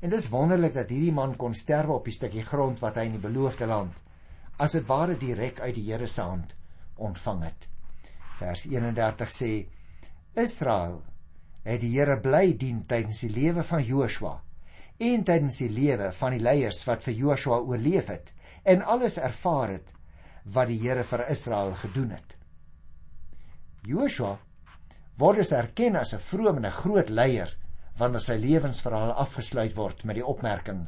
En 0.00 0.10
dis 0.10 0.28
wonderlik 0.28 0.74
dat 0.74 0.88
hierdie 0.88 1.12
man 1.12 1.36
kon 1.36 1.54
sterwe 1.54 1.92
op 1.92 2.04
die 2.04 2.14
stukkie 2.14 2.44
grond 2.44 2.80
wat 2.80 2.96
hy 2.96 3.08
in 3.08 3.16
die 3.18 3.26
beloofde 3.28 3.66
land 3.66 4.02
as 4.58 4.72
dit 4.74 4.86
ware 4.86 5.16
direk 5.18 5.60
uit 5.60 5.74
die 5.74 5.84
Here 5.92 6.06
se 6.06 6.22
hand 6.22 6.54
ontvang 6.96 7.42
het. 7.44 7.68
Vers 8.38 8.64
31 8.66 9.30
sê 9.30 9.50
Israel 10.38 11.00
het 11.64 11.80
die 11.82 11.90
Here 11.96 12.14
bly 12.22 12.52
dien 12.54 12.84
tydens 12.86 13.24
die 13.24 13.32
lewe 13.34 13.64
van 13.66 13.82
Joshua 13.82 14.36
en 15.02 15.24
tydens 15.26 15.58
die 15.62 15.70
lewe 15.70 16.12
van 16.14 16.34
die 16.36 16.42
leiers 16.42 16.84
wat 16.86 17.02
vir 17.06 17.16
Joshua 17.18 17.58
oorleef 17.58 18.10
het 18.12 18.30
en 18.68 18.84
alles 18.94 19.18
ervaar 19.18 19.72
het 19.74 19.90
wat 20.54 20.70
die 20.70 20.78
Here 20.82 21.02
vir 21.04 21.24
Israel 21.34 21.74
gedoen 21.80 22.12
het. 22.14 22.36
Joshua 23.88 24.36
word 25.18 25.42
as 25.42 25.52
erken 25.52 25.96
as 25.98 26.14
'n 26.14 26.22
vroom 26.22 26.56
en 26.62 26.66
'n 26.66 26.80
groot 26.82 27.10
leier 27.10 27.56
wanneer 27.98 28.20
sy 28.20 28.36
lewensverhaal 28.38 29.12
afgesluit 29.12 29.74
word 29.74 30.04
met 30.04 30.16
die 30.16 30.26
opmerking: 30.26 30.86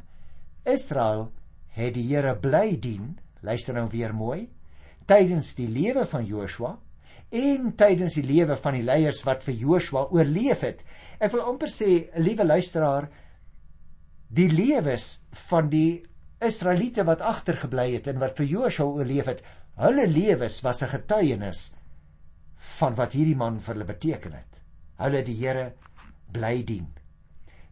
Israel 0.64 1.32
het 1.74 1.94
die 1.94 2.06
Here 2.06 2.36
bly 2.36 2.78
dien, 2.78 3.18
luister 3.42 3.74
nou 3.74 3.88
weer 3.90 4.14
mooi, 4.14 4.48
tydens 5.06 5.54
die 5.54 5.68
lewe 5.68 6.06
van 6.06 6.24
Joshua 6.24 6.78
en 7.30 7.72
tydens 7.78 8.16
die 8.18 8.26
lewe 8.26 8.56
van 8.58 8.74
die 8.74 8.84
leiers 8.86 9.22
wat 9.26 9.44
vir 9.46 9.54
Joshua 9.54 10.06
oorleef 10.10 10.64
het. 10.66 10.84
Ek 11.22 11.32
wil 11.34 11.44
amper 11.46 11.70
sê, 11.70 12.10
liewe 12.18 12.46
luisteraar, 12.46 13.08
die 14.30 14.48
lewens 14.50 15.20
van 15.48 15.70
die 15.70 16.02
Israeliete 16.42 17.04
wat 17.06 17.22
agtergebly 17.22 17.90
het 17.94 18.08
en 18.10 18.20
wat 18.22 18.38
vir 18.40 18.48
Joshua 18.50 18.86
oorleef 18.86 19.30
het, 19.30 19.42
hulle 19.80 20.06
lewens 20.06 20.60
was 20.64 20.82
'n 20.82 20.94
getuienis 20.94 21.72
van 22.78 22.94
wat 22.94 23.12
hierdie 23.12 23.36
man 23.36 23.60
vir 23.60 23.74
hulle 23.74 23.84
beteken 23.84 24.32
het. 24.32 24.60
Hulle 24.98 25.22
die 25.22 25.36
Here 25.36 25.72
bly 26.32 26.62
dien. 26.64 26.88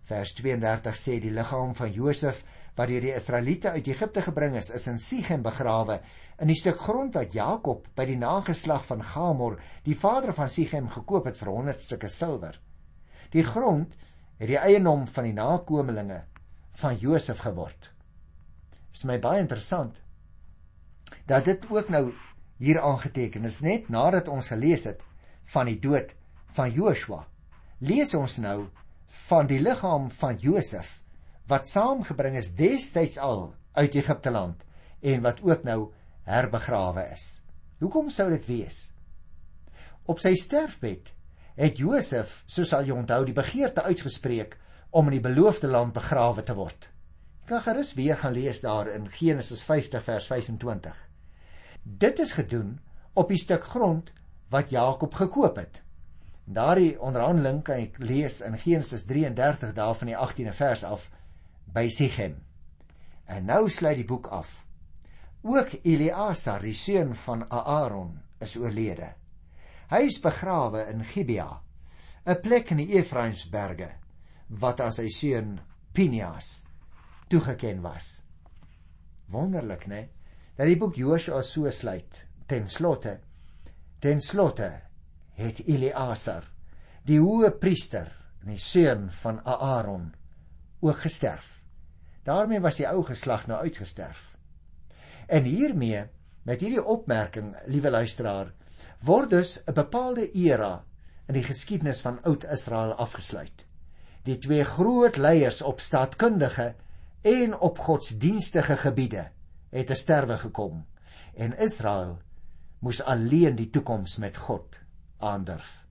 Vers 0.08 0.34
32 0.34 0.96
sê 0.96 1.18
die 1.20 1.30
liggaam 1.30 1.74
van 1.74 1.92
Josef 1.92 2.44
wat 2.76 2.88
deur 2.88 3.00
die 3.00 3.14
Israeliete 3.14 3.70
uit 3.70 3.88
Egipte 3.90 4.22
gebring 4.22 4.56
is, 4.56 4.70
is 4.70 4.86
in 4.86 4.98
Sichem 4.98 5.42
begrawe 5.42 6.00
in 6.38 6.50
die 6.50 6.56
stuk 6.58 6.78
grond 6.78 7.16
wat 7.18 7.34
Jakob 7.34 7.88
by 7.98 8.04
die 8.06 8.18
nageslag 8.18 8.84
van 8.86 9.02
Gamor, 9.02 9.58
die 9.84 9.96
vader 9.98 10.32
van 10.36 10.50
Sichem, 10.50 10.86
gekoop 10.90 11.26
het 11.26 11.38
vir 11.40 11.50
100 11.50 11.82
stukke 11.82 12.10
silwer. 12.12 12.58
Die 13.34 13.42
grond 13.44 13.96
het 14.38 14.50
die 14.52 14.60
eiendom 14.60 15.06
van 15.10 15.26
die 15.26 15.34
nakommelinge 15.34 16.22
van 16.78 16.98
Josef 17.02 17.42
geword. 17.42 17.90
Dit 18.70 19.00
is 19.00 19.04
my 19.08 19.18
baie 19.22 19.42
interessant 19.42 19.98
dat 21.28 21.48
dit 21.48 21.64
ook 21.72 21.90
nou 21.90 22.12
hier 22.58 22.80
aangeteken 22.84 23.44
is 23.48 23.60
net 23.64 23.88
nadat 23.92 24.28
ons 24.28 24.50
gelees 24.52 24.86
het 24.88 25.02
van 25.52 25.68
die 25.68 25.78
dood 25.80 26.14
van 26.56 26.70
Joshua. 26.72 27.24
Lees 27.78 28.14
ons 28.14 28.38
nou 28.44 28.68
van 29.28 29.48
die 29.50 29.60
liggaam 29.60 30.08
van 30.14 30.38
Josef 30.40 30.98
wat 31.48 31.68
saamgebring 31.68 32.36
is 32.36 32.52
destyds 32.54 33.18
al 33.18 33.54
uit 33.78 33.96
Egipte 33.96 34.30
land 34.30 34.64
en 35.00 35.22
wat 35.24 35.40
ook 35.42 35.64
nou 35.64 35.78
herbegrawe 36.28 37.08
is. 37.12 37.40
Hoekom 37.80 38.10
sou 38.10 38.28
dit 38.32 38.46
wees? 38.48 38.88
Op 40.08 40.20
sy 40.22 40.34
sterfbed 40.38 41.12
het 41.58 41.80
Josef, 41.80 42.42
soos 42.46 42.72
al 42.76 42.86
jy 42.86 42.94
onthou, 42.94 43.24
die 43.26 43.36
begeerte 43.36 43.82
uitgespreek 43.82 44.56
om 44.90 45.10
in 45.10 45.18
die 45.18 45.24
beloofde 45.24 45.68
land 45.70 45.96
begrawe 45.96 46.44
te 46.46 46.54
word. 46.56 46.88
Jy 47.42 47.50
kan 47.50 47.64
gerus 47.64 47.94
weer 47.96 48.18
gaan 48.20 48.36
lees 48.36 48.60
daar 48.60 48.90
in 48.92 49.08
Genesis 49.10 49.62
50 49.64 50.04
vers 50.04 50.28
25. 50.30 50.96
Dit 51.82 52.20
is 52.20 52.34
gedoen 52.36 52.76
op 53.16 53.32
die 53.32 53.40
stuk 53.40 53.64
grond 53.64 54.12
wat 54.52 54.70
Jakob 54.70 55.14
gekoop 55.16 55.56
het. 55.56 55.82
Daardie 56.44 56.94
onderhandeling 57.00 57.62
kan 57.64 57.82
ek 57.88 57.98
lees 58.00 58.40
in 58.44 58.56
Genesis 58.56 59.04
33 59.08 59.74
daar 59.76 59.96
van 59.96 60.12
die 60.12 60.16
18de 60.16 60.54
vers 60.56 60.84
af 60.84 61.08
by 61.74 61.88
Sichem. 61.92 62.38
En 63.28 63.44
nou 63.44 63.68
sluit 63.68 63.98
die 64.00 64.08
boek 64.08 64.30
af. 64.32 64.67
Ook 65.42 65.70
Eleazar, 65.84 66.62
die 66.62 66.74
seun 66.74 67.14
van 67.14 67.44
Aaron, 67.50 68.16
is 68.42 68.56
oorlede. 68.58 69.12
Hy 69.88 70.02
is 70.08 70.18
begrawe 70.20 70.82
in 70.90 71.04
Gibea, 71.04 71.60
'n 72.26 72.40
plek 72.42 72.70
in 72.70 72.82
die 72.82 72.98
Efraimsberge 72.98 73.90
wat 74.48 74.80
aan 74.80 74.92
sy 74.92 75.08
seun 75.08 75.60
Pinias 75.92 76.64
toegeken 77.28 77.80
was. 77.82 78.24
Wonderlik, 79.28 79.86
né? 79.86 80.08
Dat 80.56 80.66
die 80.66 80.76
boek 80.76 80.96
Josua 80.96 81.42
so 81.42 81.70
sluit. 81.70 82.26
Ten 82.46 82.68
slotte, 82.68 83.20
ten 84.00 84.20
slotte 84.20 84.82
het 85.36 85.60
Eleazar, 85.66 86.44
die 87.04 87.20
hoë 87.20 87.50
priester 87.60 88.08
en 88.42 88.54
die 88.54 88.58
seun 88.58 89.10
van 89.10 89.40
Aaron, 89.44 90.14
ook 90.80 90.98
gesterf. 90.98 91.62
Daarmee 92.24 92.60
was 92.60 92.76
die 92.76 92.88
ou 92.88 93.04
geslag 93.04 93.46
nou 93.46 93.60
uitgesterf. 93.60 94.37
En 95.28 95.44
hiermee, 95.44 96.06
met 96.48 96.62
hierdie 96.64 96.84
opmerking, 96.84 97.52
liewe 97.68 97.90
luisteraar, 97.92 98.52
word 99.04 99.30
dus 99.30 99.58
'n 99.66 99.74
bepaalde 99.76 100.30
era 100.32 100.84
in 101.28 101.34
die 101.36 101.44
geskiedenis 101.44 102.00
van 102.00 102.22
Oud-Israel 102.22 102.94
afgesluit. 102.96 103.66
Die 104.24 104.38
twee 104.38 104.64
groot 104.64 105.16
leiers 105.16 105.62
op 105.62 105.80
staatkundige 105.80 106.74
en 107.22 107.58
op 107.58 107.78
godsdienstige 107.78 108.76
gebiede 108.76 109.28
het 109.70 109.86
te 109.86 109.94
sterwe 109.94 110.38
gekom 110.38 110.86
en 111.34 111.58
Israel 111.58 112.18
moes 112.78 113.02
alleen 113.02 113.56
die 113.56 113.70
toekoms 113.70 114.16
met 114.16 114.36
God 114.36 114.78
aandurf. 115.18 115.84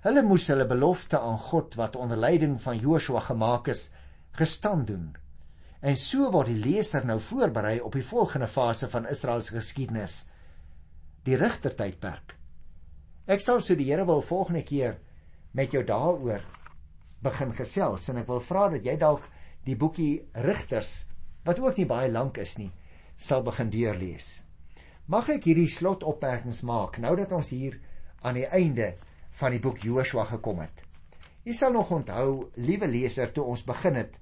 Hulle 0.00 0.22
moes 0.22 0.46
hulle 0.48 0.66
belofte 0.66 1.20
aan 1.20 1.38
God 1.38 1.74
wat 1.74 1.96
onder 1.96 2.16
leiding 2.16 2.60
van 2.62 2.78
Joshua 2.78 3.20
gemaak 3.20 3.68
is, 3.68 3.90
gestand 4.32 4.86
doen. 4.86 5.16
En 5.80 5.96
so 5.96 6.28
word 6.32 6.50
die 6.50 6.60
leser 6.60 7.06
nou 7.08 7.16
voorberei 7.24 7.78
op 7.80 7.94
die 7.96 8.04
volgende 8.04 8.48
fase 8.48 8.88
van 8.92 9.08
Israel 9.08 9.42
se 9.42 9.54
geskiedenis, 9.56 10.26
die 11.24 11.38
rigtertydperk. 11.40 12.34
Ek 13.30 13.40
sal 13.40 13.62
so 13.64 13.76
die 13.78 13.88
Here 13.88 14.04
wil 14.08 14.20
volgende 14.24 14.62
keer 14.66 14.98
met 15.56 15.72
jou 15.72 15.82
daaroor 15.86 16.44
begin 17.24 17.54
gesels 17.56 18.08
en 18.10 18.20
ek 18.20 18.28
wil 18.28 18.42
vra 18.44 18.68
dat 18.74 18.84
jy 18.84 18.96
dalk 19.00 19.24
die 19.64 19.76
boekie 19.76 20.20
Rigters 20.44 21.06
wat 21.44 21.60
ook 21.60 21.80
nie 21.80 21.88
baie 21.88 22.10
lank 22.12 22.38
is 22.40 22.56
nie, 22.60 22.70
sal 23.16 23.44
begin 23.44 23.72
deurlees. 23.72 24.40
Mag 25.08 25.28
ek 25.32 25.48
hierdie 25.48 25.68
slotopmerkings 25.72 26.62
maak 26.68 27.00
nou 27.00 27.14
dat 27.18 27.32
ons 27.36 27.52
hier 27.56 27.78
aan 28.20 28.36
die 28.36 28.46
einde 28.46 28.94
van 29.40 29.56
die 29.56 29.62
boek 29.64 29.80
Joshua 29.84 30.26
gekom 30.28 30.60
het. 30.60 30.84
Jy 31.44 31.56
sal 31.56 31.72
nog 31.72 31.90
onthou, 31.96 32.50
liewe 32.60 32.88
leser, 32.88 33.32
toe 33.32 33.46
ons 33.48 33.64
begin 33.64 33.96
het, 33.96 34.18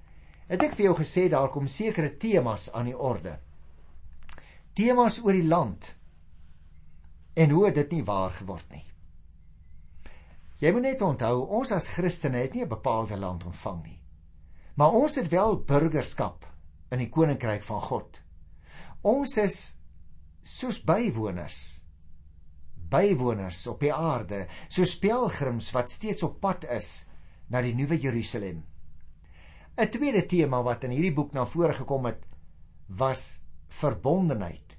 het 0.49 0.63
ek 0.63 0.75
vir 0.77 0.89
jou 0.89 0.97
gesê 0.99 1.29
daar 1.29 1.51
kom 1.53 1.69
sekere 1.69 2.17
temas 2.17 2.69
aan 2.73 2.91
die 2.91 2.97
orde. 2.97 3.39
Temas 4.75 5.21
oor 5.25 5.37
die 5.37 5.47
land 5.47 5.95
en 7.39 7.51
hoe 7.55 7.71
dit 7.71 7.93
nie 7.93 8.05
waar 8.05 8.35
geword 8.35 8.71
nie. 8.73 8.85
Jy 10.59 10.73
moet 10.75 10.89
net 10.89 11.03
onthou, 11.07 11.47
ons 11.55 11.71
as 11.73 11.91
Christene 11.95 12.43
het 12.43 12.55
nie 12.55 12.65
'n 12.65 12.69
bepaalde 12.69 13.17
land 13.17 13.45
ontvang 13.45 13.83
nie. 13.85 14.01
Maar 14.75 14.93
ons 14.93 15.15
het 15.15 15.29
wel 15.29 15.57
burgerskap 15.57 16.47
in 16.91 16.99
die 16.99 17.11
koninkryk 17.11 17.63
van 17.63 17.81
God. 17.81 18.23
Ons 19.03 19.37
is 19.37 19.77
soos 20.43 20.81
bywoners 20.85 21.79
bywoners 22.89 23.67
op 23.69 23.83
die 23.85 23.93
aarde, 23.93 24.47
soos 24.73 24.97
pelgrims 25.01 25.71
wat 25.77 25.93
steeds 25.93 26.25
op 26.27 26.41
pad 26.41 26.65
is 26.73 27.07
na 27.53 27.63
die 27.65 27.75
nuwe 27.77 27.99
Jerusalem. 28.01 28.63
'n 29.79 29.91
Tweede 29.95 30.27
tema 30.27 30.59
wat 30.67 30.85
in 30.85 30.91
hierdie 30.91 31.15
boek 31.15 31.33
na 31.33 31.45
vore 31.47 31.73
gekom 31.73 32.09
het, 32.11 32.25
was 32.89 33.45
verbondenheid. 33.69 34.75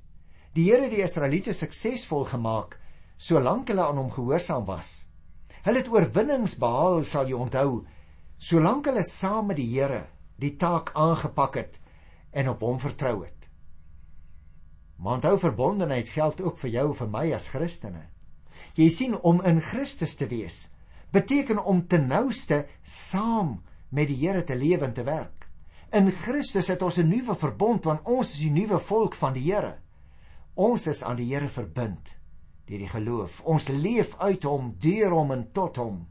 Die 0.53 0.65
Here 0.67 0.89
het 0.89 0.91
die 0.91 1.03
Israeliete 1.05 1.53
suksesvol 1.53 2.25
gemaak 2.25 2.75
solank 3.15 3.69
hulle 3.71 3.85
aan 3.85 3.97
hom 3.97 4.09
gehoorsaam 4.11 4.65
was. 4.67 5.07
Hulle 5.63 5.79
het 5.79 5.91
oorwinnings 5.91 6.57
behaal, 6.59 7.03
sal 7.03 7.27
jy 7.27 7.37
onthou, 7.39 7.85
solank 8.37 8.87
hulle 8.87 9.03
saam 9.03 9.47
met 9.47 9.59
die 9.59 9.69
Here 9.71 10.07
die 10.39 10.55
taak 10.59 10.91
aangepak 10.95 11.55
het 11.55 11.79
en 12.31 12.49
op 12.49 12.61
hom 12.63 12.79
vertrou 12.79 13.23
het. 13.23 13.47
Maar 14.97 15.19
onthou 15.19 15.37
verbondenheid 15.39 16.11
geld 16.11 16.41
ook 16.41 16.59
vir 16.59 16.75
jou 16.75 16.85
en 16.91 16.99
vir 16.99 17.11
my 17.15 17.25
as 17.35 17.47
Christene. 17.51 18.03
Jy 18.75 18.89
sien 18.91 19.15
om 19.15 19.39
in 19.47 19.61
Christus 19.63 20.15
te 20.19 20.27
wees 20.27 20.73
beteken 21.11 21.63
om 21.63 21.87
ten 21.87 22.07
nouste 22.07 22.65
saam 22.83 23.61
met 23.89 24.07
die 24.07 24.17
Here 24.21 24.43
te 24.43 24.55
lewe 24.55 24.85
en 24.85 24.93
te 24.93 25.03
werk. 25.03 25.47
In 25.91 26.11
Christus 26.11 26.67
het 26.69 26.81
ons 26.81 26.97
'n 26.97 27.09
nuwe 27.09 27.35
verbond 27.35 27.83
want 27.83 28.05
ons 28.05 28.33
is 28.33 28.39
die 28.39 28.51
nuwe 28.51 28.79
volk 28.79 29.15
van 29.15 29.33
die 29.33 29.51
Here. 29.51 29.79
Ons 30.55 30.87
is 30.87 31.03
aan 31.03 31.15
die 31.15 31.33
Here 31.33 31.49
verbind 31.49 32.17
deur 32.65 32.77
die 32.77 32.89
geloof. 32.89 33.41
Ons 33.41 33.67
leef 33.67 34.15
uit 34.19 34.43
hom, 34.43 34.75
deur 34.77 35.11
hom 35.11 35.31
en 35.31 35.51
tot 35.51 35.75
hom. 35.75 36.07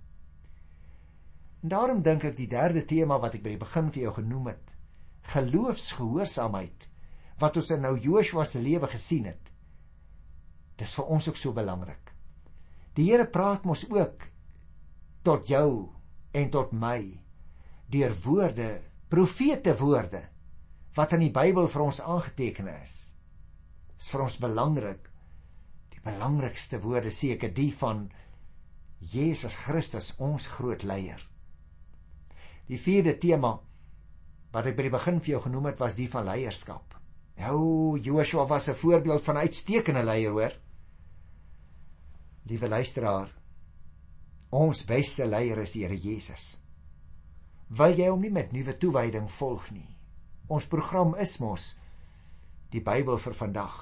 En 1.62 1.68
daarom 1.68 2.02
dink 2.02 2.24
ek 2.24 2.36
die 2.36 2.48
derde 2.50 2.84
tema 2.84 3.18
wat 3.18 3.34
ek 3.34 3.42
by 3.42 3.50
die 3.50 3.62
begin 3.62 3.92
vir 3.94 4.02
jou 4.02 4.14
genoem 4.14 4.46
het, 4.46 4.74
geloofsgehoorsaamheid 5.22 6.88
wat 7.38 7.56
ons 7.56 7.70
in 7.70 7.80
nou 7.80 7.94
Joshua 7.98 8.44
se 8.44 8.58
lewe 8.58 8.86
gesien 8.90 9.24
het. 9.30 9.52
Dis 10.78 10.94
vir 10.98 11.04
ons 11.14 11.28
ook 11.28 11.36
so 11.38 11.54
belangrik. 11.54 12.12
Die 12.94 13.06
Here 13.10 13.26
praat 13.30 13.64
mos 13.64 13.84
ook 13.90 14.26
tot 15.22 15.46
jou 15.46 15.94
en 16.34 16.50
tot 16.50 16.72
my 16.72 17.27
deur 17.88 18.14
woorde, 18.24 18.68
profete 19.08 19.76
woorde 19.78 20.22
wat 20.98 21.14
in 21.14 21.22
die 21.28 21.32
Bybel 21.32 21.68
vir 21.70 21.84
ons 21.84 22.00
aangeteken 22.02 22.68
is. 22.82 22.96
Dis 23.98 24.10
vir 24.12 24.24
ons 24.24 24.38
belangrik. 24.42 25.08
Die 25.94 26.02
belangrikste 26.04 26.80
woorde 26.82 27.12
seker 27.14 27.52
die 27.54 27.70
van 27.74 28.08
Jesus 28.98 29.54
Christus, 29.62 30.12
ons 30.18 30.48
groot 30.50 30.82
leier. 30.82 31.22
Die 32.68 32.80
vierde 32.80 33.14
tema 33.18 33.54
wat 34.52 34.66
ek 34.66 34.76
by 34.78 34.88
die 34.88 34.94
begin 34.94 35.20
vir 35.22 35.36
jou 35.36 35.42
genoem 35.46 35.70
het, 35.70 35.80
was 35.80 35.96
die 35.98 36.08
van 36.10 36.26
leierskap. 36.26 36.96
Nou 37.38 37.98
Joshua 38.02 38.46
was 38.46 38.68
'n 38.68 38.74
voorbeeld 38.74 39.22
van 39.22 39.36
uitstekende 39.36 40.02
leier, 40.02 40.30
hoor. 40.30 40.52
Liewe 42.48 42.68
luisteraar, 42.68 43.34
ons 44.50 44.84
beste 44.84 45.26
leier 45.26 45.58
is 45.58 45.72
die 45.72 45.82
Here 45.84 45.96
Jesus. 45.96 46.57
Wil 47.68 47.98
jy 48.00 48.06
hom 48.08 48.22
nie 48.24 48.32
met 48.32 48.52
nuwe 48.56 48.72
toewyding 48.80 49.28
volg 49.28 49.68
nie? 49.74 49.88
Ons 50.48 50.66
program 50.72 51.12
is 51.20 51.36
mos 51.42 51.74
die 52.72 52.80
Bybel 52.84 53.20
vir 53.20 53.36
vandag. 53.36 53.74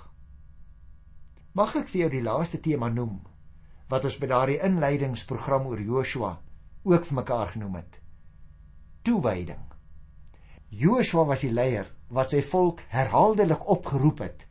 Mag 1.54 1.76
ek 1.78 1.92
vir 1.92 2.00
jou 2.00 2.08
die 2.16 2.24
laaste 2.26 2.58
tema 2.62 2.90
noem 2.90 3.20
wat 3.90 4.08
ons 4.08 4.18
by 4.18 4.26
daardie 4.32 4.58
inleidingsprogram 4.66 5.68
oor 5.70 5.80
Joshua 5.80 6.32
ook 6.82 7.06
vir 7.06 7.18
mekaar 7.20 7.54
genoem 7.54 7.78
het? 7.78 8.00
Toewyding. 9.06 9.62
Joshua 10.74 11.22
was 11.30 11.46
die 11.46 11.54
leier 11.54 11.86
wat 12.10 12.34
sy 12.34 12.42
volk 12.42 12.82
herhaaldelik 12.90 13.70
opgeroep 13.70 14.24
het 14.26 14.48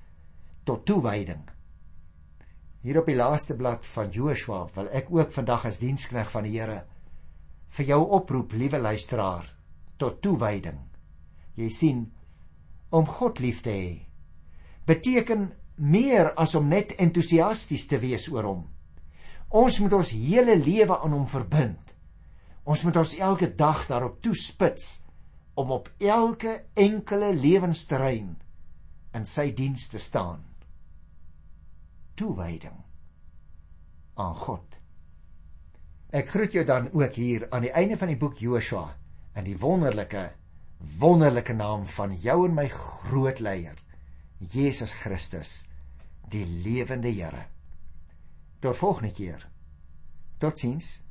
tot 0.63 0.87
toewyding. 0.87 1.43
Hier 2.87 3.01
op 3.01 3.11
die 3.11 3.19
laaste 3.19 3.59
blad 3.59 3.83
van 3.91 4.15
Joshua 4.15 4.63
wil 4.75 4.87
ek 4.95 5.11
ook 5.11 5.35
vandag 5.35 5.67
as 5.67 5.83
dienskneg 5.83 6.31
van 6.31 6.47
die 6.47 6.55
Here 6.55 6.85
vir 7.75 7.91
jou 7.91 8.01
oproep, 8.17 8.53
liewe 8.55 8.79
luisteraar, 8.79 9.47
tot 9.99 10.21
toewyding. 10.23 10.79
Jy 11.55 11.69
sien, 11.71 12.03
om 12.95 13.05
God 13.05 13.39
lief 13.43 13.61
te 13.65 13.73
hê 13.73 13.93
beteken 14.85 15.47
meer 15.75 16.31
as 16.37 16.53
om 16.55 16.67
net 16.69 16.93
entoesiasties 17.01 17.87
te 17.89 17.97
wees 17.97 18.27
oor 18.29 18.45
hom. 18.45 18.61
Ons 19.49 19.79
moet 19.81 19.95
ons 19.97 20.11
hele 20.13 20.55
lewe 20.59 20.93
aan 20.93 21.15
hom 21.15 21.25
verbind. 21.29 21.93
Ons 22.65 22.83
moet 22.85 22.97
ons 23.01 23.15
elke 23.17 23.49
dag 23.57 23.85
daarop 23.89 24.21
toespits 24.25 24.99
om 25.57 25.71
op 25.71 25.89
elke 26.01 26.53
enkele 26.77 27.31
lewensterrein 27.33 28.35
in 29.15 29.25
sy 29.25 29.51
diens 29.55 29.87
te 29.89 30.01
staan. 30.01 30.43
Toewyding 32.15 32.77
aan 34.15 34.35
God. 34.45 34.74
Ek 36.15 36.29
groet 36.31 36.53
jou 36.55 36.63
dan 36.63 36.87
ook 36.95 37.17
hier 37.19 37.43
aan 37.51 37.65
die 37.65 37.73
einde 37.75 37.97
van 37.99 38.07
die 38.07 38.19
boek 38.19 38.37
Joshua 38.39 38.85
in 39.35 39.43
die 39.43 39.57
wonderlike 39.59 40.29
wonderlike 40.99 41.53
naam 41.53 41.83
van 41.87 42.13
jou 42.23 42.37
en 42.45 42.55
my 42.55 42.67
groot 42.71 43.41
leier 43.43 43.75
Jesus 44.39 44.93
Christus, 44.93 45.65
die 46.29 46.45
lewende 46.45 47.11
Here. 47.11 47.45
Tot 48.59 48.77
volgende 48.77 49.13
keer. 49.13 49.47
Totsiens. 50.39 51.04